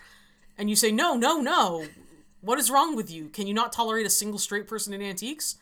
And 0.59 0.69
you 0.69 0.75
say 0.75 0.91
no, 0.91 1.15
no, 1.15 1.41
no. 1.41 1.87
What 2.41 2.59
is 2.59 2.71
wrong 2.71 2.97
with 2.97 3.11
you? 3.11 3.29
Can 3.29 3.47
you 3.47 3.55
not 3.55 3.73
tolerate 3.73 4.07
a 4.07 4.11
single 4.11 4.39
straight 4.39 4.67
person 4.67 4.93
in 4.93 5.01
antiques? 5.01 5.57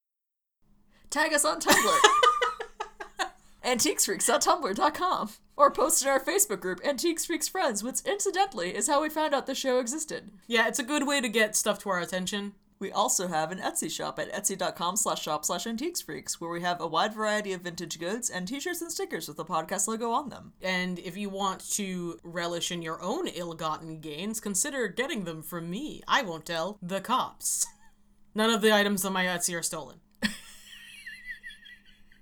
Tag 1.11 1.35
us 1.35 1.45
on 1.45 1.61
Tumblr. 1.61 1.99
antiquesfreaks.tumblr.com 3.65 5.31
or 5.57 5.71
post 5.71 6.03
in 6.03 6.09
our 6.09 6.21
Facebook 6.21 6.61
group, 6.61 6.81
Antiques 6.85 7.27
Freaks 7.27 7.49
Friends, 7.49 7.83
which 7.83 8.01
incidentally 8.07 8.75
is 8.75 8.89
how 8.89 9.03
we 9.03 9.11
found 9.11 9.35
out 9.35 9.47
the 9.47 9.55
show 9.55 9.79
existed. 9.79 10.31
Yeah, 10.47 10.69
it's 10.69 10.79
a 10.79 10.85
good 10.85 11.07
way 11.07 11.21
to 11.21 11.29
get 11.29 11.55
stuff 11.55 11.79
to 11.81 11.91
our 11.91 12.01
attention. 12.01 12.55
We 12.81 12.93
also 12.93 13.27
have 13.27 13.51
an 13.51 13.59
Etsy 13.59 13.91
shop 13.91 14.19
at 14.19 14.33
etsy.com 14.33 14.97
slash 14.97 15.23
shop 15.23 15.45
slash 15.45 15.65
antiquesfreaks, 15.65 16.35
where 16.35 16.51
we 16.51 16.61
have 16.63 16.81
a 16.81 16.87
wide 16.87 17.15
variety 17.15 17.53
of 17.53 17.63
vintage 17.63 17.99
goods 17.99 18.31
and 18.31 18.47
t-shirts 18.47 18.81
and 18.81 18.93
stickers 18.93 19.27
with 19.27 19.37
the 19.37 19.45
podcast 19.45 19.89
logo 19.89 20.11
on 20.11 20.29
them. 20.29 20.53
And 20.63 20.99
if 21.01 21.17
you 21.17 21.29
want 21.29 21.69
to 21.73 22.19
relish 22.23 22.71
in 22.71 22.83
your 22.83 23.03
own 23.03 23.27
ill-gotten 23.27 24.01
gains, 24.01 24.39
consider 24.39 24.87
getting 24.89 25.25
them 25.25 25.43
from 25.43 25.69
me. 25.69 26.03
I 26.07 26.23
won't 26.23 26.47
tell 26.47 26.79
the 26.81 27.01
cops. 27.01 27.67
None 28.35 28.51
of 28.51 28.63
the 28.63 28.73
items 28.73 29.05
on 29.05 29.13
my 29.13 29.25
Etsy 29.25 29.59
are 29.59 29.63
stolen. 29.63 29.97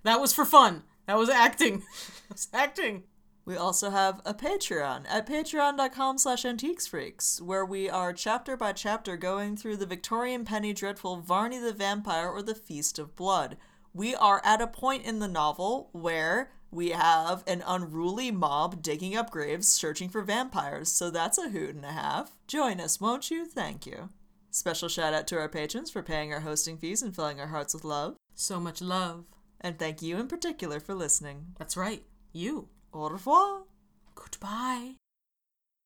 that 0.05 0.21
was 0.21 0.33
for 0.33 0.47
fun. 0.47 0.85
That 1.07 1.19
was 1.19 1.29
acting. 1.29 1.83
That 2.29 2.35
was 2.35 2.49
acting. 2.53 3.05
We 3.47 3.57
also 3.57 3.91
have 3.91 4.21
a 4.27 4.35
Patreon 4.35 5.05
at 5.09 5.29
patreon.com 5.29 6.19
slash 6.19 6.43
antiquesfreaks, 6.43 7.41
where 7.41 7.65
we 7.65 7.89
are 7.89 8.13
chapter 8.13 8.57
by 8.57 8.73
chapter 8.73 9.17
going 9.17 9.57
through 9.57 9.77
the 9.77 9.87
Victorian 9.87 10.45
penny 10.45 10.73
dreadful 10.73 11.21
Varney 11.21 11.61
the 11.61 11.73
Vampire 11.73 12.29
or 12.29 12.43
the 12.43 12.57
Feast 12.57 12.99
of 12.99 13.15
Blood. 13.15 13.57
We 13.95 14.17
are 14.17 14.43
at 14.45 14.61
a 14.61 14.67
point 14.67 15.05
in 15.05 15.21
the 15.21 15.29
novel 15.29 15.91
where 15.93 16.51
we 16.73 16.91
have 16.91 17.45
an 17.47 17.63
unruly 17.65 18.33
mob 18.33 18.83
digging 18.83 19.17
up 19.17 19.31
graves 19.31 19.69
searching 19.69 20.09
for 20.09 20.23
vampires, 20.23 20.91
so 20.91 21.09
that's 21.09 21.39
a 21.39 21.51
hoot 21.51 21.77
and 21.77 21.85
a 21.85 21.93
half. 21.93 22.33
Join 22.49 22.81
us, 22.81 23.01
won't 23.01 23.31
you? 23.31 23.47
Thank 23.47 23.87
you. 23.87 24.11
Special 24.51 24.89
shout 24.89 25.15
out 25.15 25.29
to 25.29 25.39
our 25.39 25.49
patrons 25.49 25.89
for 25.89 26.03
paying 26.03 26.33
our 26.33 26.41
hosting 26.41 26.79
fees 26.79 27.01
and 27.01 27.15
filling 27.15 27.39
our 27.39 27.47
hearts 27.47 27.75
with 27.75 27.85
love. 27.85 28.17
So 28.35 28.59
much 28.59 28.83
love. 28.83 29.27
And 29.61 29.79
thank 29.79 30.03
you 30.03 30.19
in 30.19 30.27
particular 30.27 30.81
for 30.81 30.95
listening. 30.95 31.55
That's 31.59 31.77
right. 31.77 32.03
You. 32.33 32.71
Au 32.97 33.09
revoir. 33.09 33.67
Goodbye. 34.15 34.97